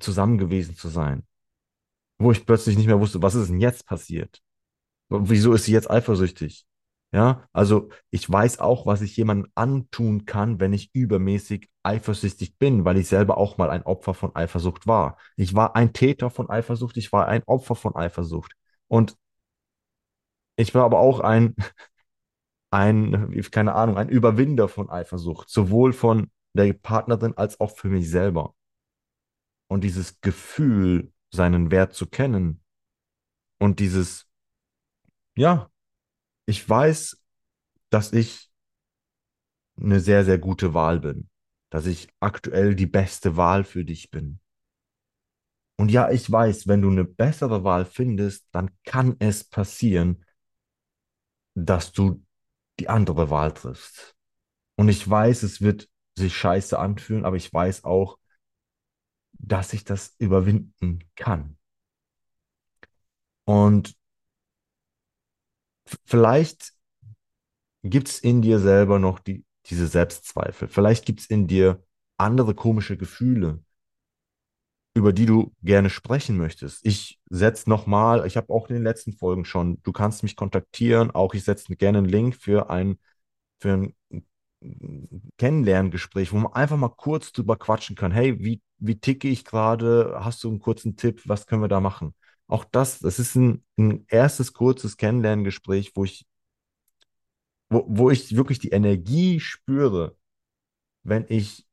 zusammen 0.00 0.38
gewesen 0.38 0.76
zu 0.76 0.88
sein 0.88 1.26
wo 2.18 2.32
ich 2.32 2.44
plötzlich 2.44 2.76
nicht 2.76 2.86
mehr 2.86 3.00
wusste, 3.00 3.22
was 3.22 3.34
ist 3.34 3.48
denn 3.48 3.60
jetzt 3.60 3.86
passiert? 3.86 4.42
Wieso 5.08 5.54
ist 5.54 5.64
sie 5.64 5.72
jetzt 5.72 5.90
eifersüchtig? 5.90 6.66
Ja, 7.10 7.48
also 7.54 7.88
ich 8.10 8.28
weiß 8.30 8.58
auch, 8.58 8.84
was 8.84 9.00
ich 9.00 9.16
jemandem 9.16 9.50
antun 9.54 10.26
kann, 10.26 10.60
wenn 10.60 10.74
ich 10.74 10.90
übermäßig 10.92 11.70
eifersüchtig 11.82 12.58
bin, 12.58 12.84
weil 12.84 12.98
ich 12.98 13.08
selber 13.08 13.38
auch 13.38 13.56
mal 13.56 13.70
ein 13.70 13.84
Opfer 13.84 14.12
von 14.12 14.36
Eifersucht 14.36 14.86
war. 14.86 15.16
Ich 15.36 15.54
war 15.54 15.74
ein 15.74 15.94
Täter 15.94 16.28
von 16.28 16.50
Eifersucht, 16.50 16.98
ich 16.98 17.10
war 17.10 17.26
ein 17.26 17.42
Opfer 17.46 17.76
von 17.76 17.96
Eifersucht. 17.96 18.52
Und 18.88 19.16
ich 20.58 20.74
war 20.74 20.84
aber 20.84 20.98
auch 20.98 21.20
ein, 21.20 21.54
ein, 22.70 23.40
keine 23.50 23.74
Ahnung, 23.74 23.96
ein 23.96 24.08
Überwinder 24.08 24.68
von 24.68 24.90
Eifersucht, 24.90 25.48
sowohl 25.48 25.92
von 25.92 26.30
der 26.52 26.72
Partnerin 26.72 27.36
als 27.36 27.60
auch 27.60 27.76
für 27.76 27.88
mich 27.88 28.10
selber. 28.10 28.54
Und 29.68 29.84
dieses 29.84 30.20
Gefühl, 30.20 31.12
seinen 31.30 31.70
Wert 31.70 31.92
zu 31.94 32.06
kennen 32.06 32.62
und 33.58 33.80
dieses, 33.80 34.26
ja, 35.36 35.70
ich 36.46 36.68
weiß, 36.68 37.22
dass 37.90 38.12
ich 38.12 38.50
eine 39.80 40.00
sehr, 40.00 40.24
sehr 40.24 40.38
gute 40.38 40.74
Wahl 40.74 41.00
bin, 41.00 41.28
dass 41.70 41.86
ich 41.86 42.08
aktuell 42.20 42.74
die 42.74 42.86
beste 42.86 43.36
Wahl 43.36 43.64
für 43.64 43.84
dich 43.84 44.10
bin. 44.10 44.40
Und 45.76 45.90
ja, 45.92 46.10
ich 46.10 46.30
weiß, 46.30 46.66
wenn 46.66 46.82
du 46.82 46.90
eine 46.90 47.04
bessere 47.04 47.62
Wahl 47.62 47.84
findest, 47.84 48.48
dann 48.50 48.70
kann 48.84 49.14
es 49.20 49.44
passieren, 49.44 50.24
dass 51.64 51.92
du 51.92 52.24
die 52.78 52.88
andere 52.88 53.30
Wahl 53.30 53.52
triffst. 53.52 54.14
Und 54.76 54.88
ich 54.88 55.08
weiß, 55.08 55.42
es 55.42 55.60
wird 55.60 55.88
sich 56.16 56.36
scheiße 56.36 56.78
anfühlen, 56.78 57.24
aber 57.24 57.36
ich 57.36 57.52
weiß 57.52 57.84
auch, 57.84 58.18
dass 59.32 59.72
ich 59.72 59.84
das 59.84 60.14
überwinden 60.18 61.00
kann. 61.16 61.56
Und 63.44 63.96
vielleicht 66.04 66.74
gibt 67.82 68.08
es 68.08 68.18
in 68.18 68.42
dir 68.42 68.58
selber 68.58 68.98
noch 68.98 69.18
die, 69.18 69.44
diese 69.66 69.86
Selbstzweifel. 69.86 70.68
Vielleicht 70.68 71.06
gibt 71.06 71.20
es 71.20 71.26
in 71.26 71.46
dir 71.46 71.82
andere 72.16 72.54
komische 72.54 72.96
Gefühle, 72.96 73.62
über 74.98 75.12
die 75.12 75.26
du 75.26 75.54
gerne 75.62 75.90
sprechen 75.90 76.36
möchtest. 76.36 76.84
Ich 76.84 77.20
setze 77.30 77.70
nochmal, 77.70 78.26
ich 78.26 78.36
habe 78.36 78.52
auch 78.52 78.68
in 78.68 78.74
den 78.74 78.82
letzten 78.82 79.12
Folgen 79.12 79.44
schon, 79.44 79.80
du 79.84 79.92
kannst 79.92 80.24
mich 80.24 80.34
kontaktieren, 80.36 81.12
auch 81.12 81.34
ich 81.34 81.44
setze 81.44 81.74
gerne 81.76 81.98
einen 81.98 82.08
Link 82.08 82.34
für 82.34 82.68
ein, 82.68 82.98
für 83.60 83.72
ein 83.74 83.94
Kennenlerngespräch, 85.38 86.32
wo 86.32 86.38
man 86.38 86.52
einfach 86.52 86.76
mal 86.76 86.88
kurz 86.88 87.32
drüber 87.32 87.56
quatschen 87.56 87.94
kann. 87.94 88.10
Hey, 88.10 88.38
wie, 88.40 88.60
wie 88.78 88.98
ticke 88.98 89.28
ich 89.28 89.44
gerade? 89.44 90.18
Hast 90.20 90.42
du 90.42 90.48
einen 90.48 90.58
kurzen 90.58 90.96
Tipp? 90.96 91.22
Was 91.26 91.46
können 91.46 91.62
wir 91.62 91.68
da 91.68 91.80
machen? 91.80 92.14
Auch 92.48 92.64
das, 92.64 92.98
das 92.98 93.20
ist 93.20 93.36
ein, 93.36 93.64
ein 93.78 94.04
erstes 94.08 94.52
kurzes 94.52 94.96
Kennenlerngespräch, 94.96 95.92
wo 95.94 96.04
ich, 96.04 96.26
wo, 97.70 97.84
wo 97.88 98.10
ich 98.10 98.34
wirklich 98.36 98.58
die 98.58 98.70
Energie 98.70 99.38
spüre, 99.38 100.16
wenn 101.04 101.26
ich, 101.28 101.67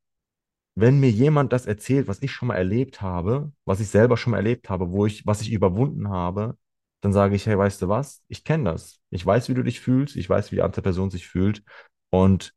wenn 0.76 1.00
mir 1.00 1.10
jemand 1.10 1.54
das 1.54 1.66
erzählt, 1.66 2.08
was 2.08 2.22
ich 2.22 2.32
schon 2.32 2.50
mal 2.50 2.56
erlebt 2.56 3.02
habe, 3.02 3.52
was 3.66 3.80
ich 3.80 3.88
selber 3.88 4.18
schon 4.18 4.32
mal 4.32 4.38
erlebt 4.38 4.70
habe, 4.70 4.92
wo 4.92 5.06
ich, 5.06 5.26
was 5.26 5.42
ich 5.42 5.52
überwunden 5.52 6.10
habe, 6.10 6.58
dann 7.02 7.14
sage 7.14 7.36
ich, 7.36 7.46
hey, 7.46 7.58
weißt 7.58 7.82
du 7.82 7.88
was? 7.90 8.22
Ich 8.28 8.44
kenne 8.44 8.72
das. 8.72 9.00
Ich 9.10 9.26
weiß, 9.26 9.48
wie 9.50 9.54
du 9.54 9.64
dich 9.64 9.80
fühlst. 9.80 10.16
Ich 10.16 10.30
weiß, 10.30 10.52
wie 10.52 10.58
die 10.58 10.62
andere 10.62 10.82
Person 10.82 11.10
sich 11.12 11.28
fühlt. 11.28 11.64
Und 12.10 12.54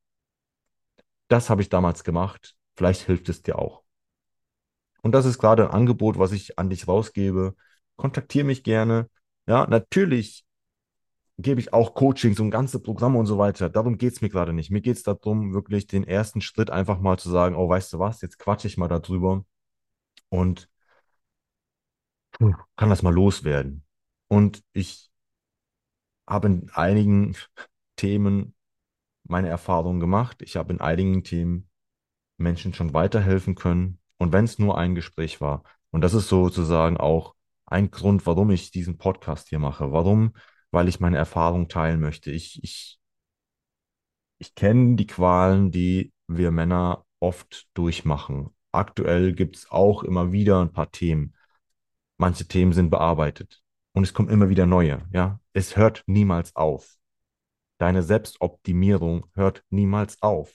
das 1.29 1.51
habe 1.51 1.63
ich 1.63 1.69
damals 1.69 2.05
gemacht. 2.05 2.57
Vielleicht 2.77 3.03
hilft 3.03 3.29
es 3.29 3.43
dir 3.43 3.59
auch. 3.59 3.83
Und 5.03 5.13
das 5.13 5.27
ist 5.27 5.39
gerade 5.39 5.65
ein 5.65 5.75
Angebot, 5.75 6.19
was 6.19 6.33
ich 6.33 6.59
an 6.59 6.71
dich 6.71 6.89
rausgebe. 6.89 7.55
Kontaktiere 7.97 8.45
mich 8.47 8.63
gerne. 8.63 9.09
Ja, 9.47 9.67
natürlich 9.67 10.45
gebe 11.39 11.61
ich 11.61 11.73
auch 11.73 11.95
Coachings 11.95 12.41
und 12.41 12.51
ganze 12.51 12.81
Programme 12.81 13.19
und 13.19 13.27
so 13.27 13.39
weiter. 13.39 13.69
Darum 13.71 13.97
geht 13.97 14.15
es 14.15 14.21
mir 14.21 14.29
gerade 14.29 14.53
nicht. 14.53 14.71
Mir 14.71 14.81
geht 14.81 14.97
es 14.97 15.05
darum, 15.05 15.55
wirklich 15.55 15.87
den 15.87 16.05
ersten 16.05 16.41
Schritt 16.41 16.71
einfach 16.71 17.01
mal 17.01 17.19
zu 17.19 17.31
sagen, 17.31 17.55
oh, 17.57 17.69
weißt 17.69 17.93
du 17.93 17.99
was, 18.01 18.21
jetzt 18.21 18.39
quatsche 18.39 18.67
ich 18.67 18.77
mal 18.77 18.89
darüber 18.89 19.45
und 20.31 20.69
kann 22.77 22.91
das 22.91 23.03
mal 23.03 23.15
loswerden. 23.15 23.85
Und 24.29 24.63
ich 24.73 25.11
habe 26.27 26.49
in 26.49 26.71
einigen 26.73 27.37
Themen 27.97 28.55
meine 29.25 29.49
Erfahrungen 29.49 30.01
gemacht. 30.01 30.43
Ich 30.43 30.57
habe 30.57 30.73
in 30.73 30.81
einigen 30.81 31.25
Themen 31.25 31.69
Menschen 32.37 32.75
schon 32.75 32.95
weiterhelfen 32.95 33.55
können. 33.55 34.01
Und 34.19 34.33
wenn 34.33 34.45
es 34.45 34.59
nur 34.59 34.79
ein 34.79 34.95
Gespräch 34.95 35.41
war. 35.41 35.63
Und 35.91 36.03
das 36.03 36.15
ist 36.15 36.29
sozusagen 36.29 36.97
auch 36.97 37.35
ein 37.67 37.91
Grund, 37.91 38.27
warum 38.27 38.51
ich 38.51 38.71
diesen 38.71 38.99
Podcast 38.99 39.49
hier 39.49 39.59
mache. 39.59 39.93
Warum? 39.93 40.33
Weil 40.71 40.89
ich 40.89 41.01
meine 41.01 41.17
Erfahrung 41.17 41.69
teilen 41.69 42.01
möchte. 42.01 42.31
Ich, 42.31 42.63
ich, 42.63 42.99
ich 44.39 44.55
kenne 44.55 44.97
die 44.97 45.07
Qualen, 45.07 45.71
die 45.71 46.13
wir 46.27 46.51
Männer 46.51 47.05
oft 47.21 47.69
durchmachen. 47.75 48.51
Aktuell 48.73 49.33
gibt 49.33 49.57
es 49.57 49.71
auch 49.71 50.03
immer 50.03 50.33
wieder 50.33 50.61
ein 50.61 50.73
paar 50.73 50.91
Themen. 50.91 51.35
Manche 52.19 52.47
Themen 52.47 52.73
sind 52.73 52.91
bearbeitet 52.91 53.63
und 53.93 54.03
es 54.03 54.13
kommen 54.13 54.29
immer 54.29 54.49
wieder 54.49 54.67
neue. 54.67 55.07
Ja, 55.13 55.41
es 55.53 55.77
hört 55.77 56.05
niemals 56.07 56.55
auf. 56.55 56.97
Deine 57.79 58.03
Selbstoptimierung 58.03 59.27
hört 59.35 59.65
niemals 59.71 60.21
auf. 60.23 60.53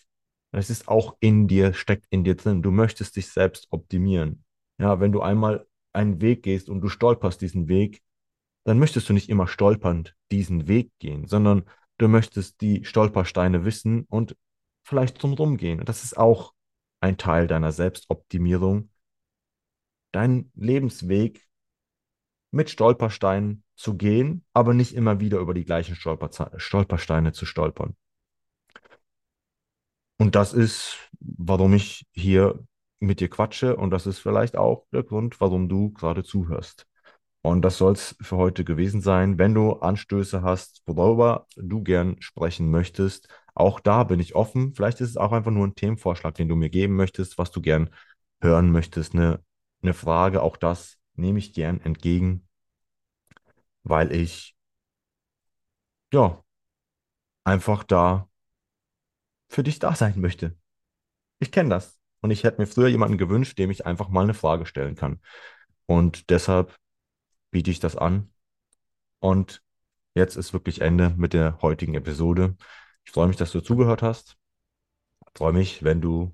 Es 0.51 0.69
ist 0.69 0.87
auch 0.87 1.17
in 1.19 1.47
dir, 1.47 1.73
steckt 1.73 2.05
in 2.09 2.23
dir 2.23 2.35
drin. 2.35 2.61
Du 2.61 2.69
möchtest 2.69 3.15
dich 3.15 3.29
selbst 3.29 3.67
optimieren. 3.71 4.43
Ja, 4.77 4.99
wenn 4.99 5.11
du 5.11 5.21
einmal 5.21 5.65
einen 5.93 6.21
Weg 6.21 6.43
gehst 6.43 6.69
und 6.69 6.81
du 6.81 6.89
stolperst 6.89 7.41
diesen 7.41 7.67
Weg, 7.67 8.03
dann 8.63 8.79
möchtest 8.79 9.09
du 9.09 9.13
nicht 9.13 9.29
immer 9.29 9.47
stolpernd 9.47 10.15
diesen 10.31 10.67
Weg 10.67 10.91
gehen, 10.99 11.27
sondern 11.27 11.63
du 11.97 12.07
möchtest 12.07 12.61
die 12.61 12.85
Stolpersteine 12.85 13.65
wissen 13.65 14.05
und 14.09 14.35
vielleicht 14.83 15.21
drumherum 15.21 15.57
gehen. 15.57 15.79
Und 15.79 15.89
das 15.89 16.03
ist 16.03 16.17
auch 16.17 16.53
ein 17.01 17.17
Teil 17.17 17.47
deiner 17.47 17.71
Selbstoptimierung. 17.71 18.89
Dein 20.11 20.51
Lebensweg 20.55 21.47
mit 22.51 22.69
Stolpersteinen 22.69 23.63
zu 23.75 23.95
gehen, 23.97 24.45
aber 24.53 24.73
nicht 24.73 24.93
immer 24.93 25.19
wieder 25.19 25.39
über 25.39 25.53
die 25.53 25.65
gleichen 25.65 25.95
Stolper 25.95 26.29
Stolpersteine 26.57 27.33
zu 27.33 27.45
stolpern. 27.45 27.95
Und 30.17 30.35
das 30.35 30.53
ist, 30.53 30.97
warum 31.19 31.73
ich 31.73 32.05
hier 32.11 32.63
mit 32.99 33.19
dir 33.19 33.29
quatsche 33.29 33.75
und 33.75 33.89
das 33.89 34.07
ist 34.07 34.19
vielleicht 34.19 34.55
auch 34.55 34.85
der 34.93 35.03
Grund, 35.03 35.41
warum 35.41 35.67
du 35.67 35.91
gerade 35.91 36.23
zuhörst. 36.23 36.87
Und 37.45 37.61
das 37.61 37.77
soll 37.77 37.91
es 37.91 38.15
für 38.21 38.37
heute 38.37 38.63
gewesen 38.63 39.01
sein. 39.01 39.37
Wenn 39.37 39.53
du 39.53 39.73
Anstöße 39.73 40.43
hast, 40.43 40.81
worüber 40.85 41.45
du 41.57 41.83
gern 41.83 42.15
sprechen 42.21 42.71
möchtest, 42.71 43.27
auch 43.53 43.81
da 43.81 44.05
bin 44.05 44.21
ich 44.21 44.33
offen. 44.33 44.73
Vielleicht 44.73 45.01
ist 45.01 45.09
es 45.09 45.17
auch 45.17 45.33
einfach 45.33 45.51
nur 45.51 45.67
ein 45.67 45.75
Themenvorschlag, 45.75 46.35
den 46.35 46.47
du 46.47 46.55
mir 46.55 46.69
geben 46.69 46.95
möchtest, 46.95 47.37
was 47.37 47.51
du 47.51 47.61
gern 47.61 47.89
hören 48.41 48.71
möchtest. 48.71 49.13
Eine, 49.13 49.43
eine 49.81 49.93
Frage, 49.93 50.41
auch 50.41 50.55
das 50.55 50.97
nehme 51.15 51.37
ich 51.37 51.53
gern 51.53 51.81
entgegen, 51.81 52.47
weil 53.83 54.13
ich 54.13 54.55
ja 56.13 56.41
einfach 57.43 57.83
da 57.83 58.29
für 59.49 59.63
dich 59.63 59.79
da 59.79 59.95
sein 59.95 60.19
möchte. 60.21 60.55
Ich 61.39 61.51
kenne 61.51 61.69
das. 61.69 61.99
Und 62.21 62.31
ich 62.31 62.45
hätte 62.45 62.61
mir 62.61 62.67
früher 62.67 62.87
jemanden 62.87 63.17
gewünscht, 63.17 63.59
dem 63.59 63.69
ich 63.69 63.85
einfach 63.85 64.07
mal 64.07 64.23
eine 64.23 64.33
Frage 64.33 64.65
stellen 64.65 64.95
kann. 64.95 65.19
Und 65.87 66.29
deshalb 66.29 66.73
biete 67.53 67.71
ich 67.71 67.79
das 67.79 67.95
an. 67.95 68.29
Und 69.19 69.63
jetzt 70.13 70.35
ist 70.35 70.51
wirklich 70.51 70.81
Ende 70.81 71.13
mit 71.15 71.31
der 71.31 71.61
heutigen 71.61 71.93
Episode. 71.93 72.57
Ich 73.05 73.11
freue 73.11 73.27
mich, 73.27 73.37
dass 73.37 73.53
du 73.53 73.61
zugehört 73.61 74.01
hast. 74.01 74.35
Ich 75.25 75.37
freue 75.37 75.53
mich, 75.53 75.83
wenn 75.83 76.01
du 76.01 76.33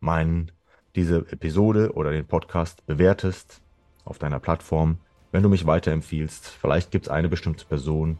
meinen, 0.00 0.50
diese 0.96 1.18
Episode 1.30 1.92
oder 1.92 2.12
den 2.12 2.26
Podcast 2.26 2.86
bewertest 2.86 3.60
auf 4.06 4.18
deiner 4.18 4.40
Plattform, 4.40 4.98
wenn 5.32 5.42
du 5.42 5.50
mich 5.50 5.66
weiterempfiehlst. 5.66 6.46
Vielleicht 6.46 6.90
gibt 6.90 7.04
es 7.04 7.10
eine 7.10 7.28
bestimmte 7.28 7.66
Person, 7.66 8.18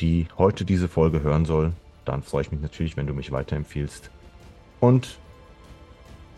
die 0.00 0.26
heute 0.38 0.64
diese 0.64 0.88
Folge 0.88 1.22
hören 1.22 1.44
soll 1.44 1.74
dann 2.04 2.22
freue 2.22 2.42
ich 2.42 2.52
mich 2.52 2.60
natürlich, 2.60 2.96
wenn 2.96 3.06
du 3.06 3.14
mich 3.14 3.32
weiterempfiehlst. 3.32 4.10
Und 4.80 5.18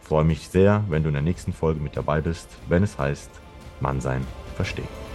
freue 0.03 0.25
mich 0.25 0.49
sehr, 0.49 0.85
wenn 0.89 1.03
du 1.03 1.09
in 1.09 1.15
der 1.15 1.23
nächsten 1.23 1.53
Folge 1.53 1.81
mit 1.81 1.97
dabei 1.97 2.21
bist, 2.21 2.49
wenn 2.69 2.83
es 2.83 2.99
heißt, 2.99 3.31
Mann 3.81 4.01
sein, 4.01 4.25
verstehen. 4.57 5.06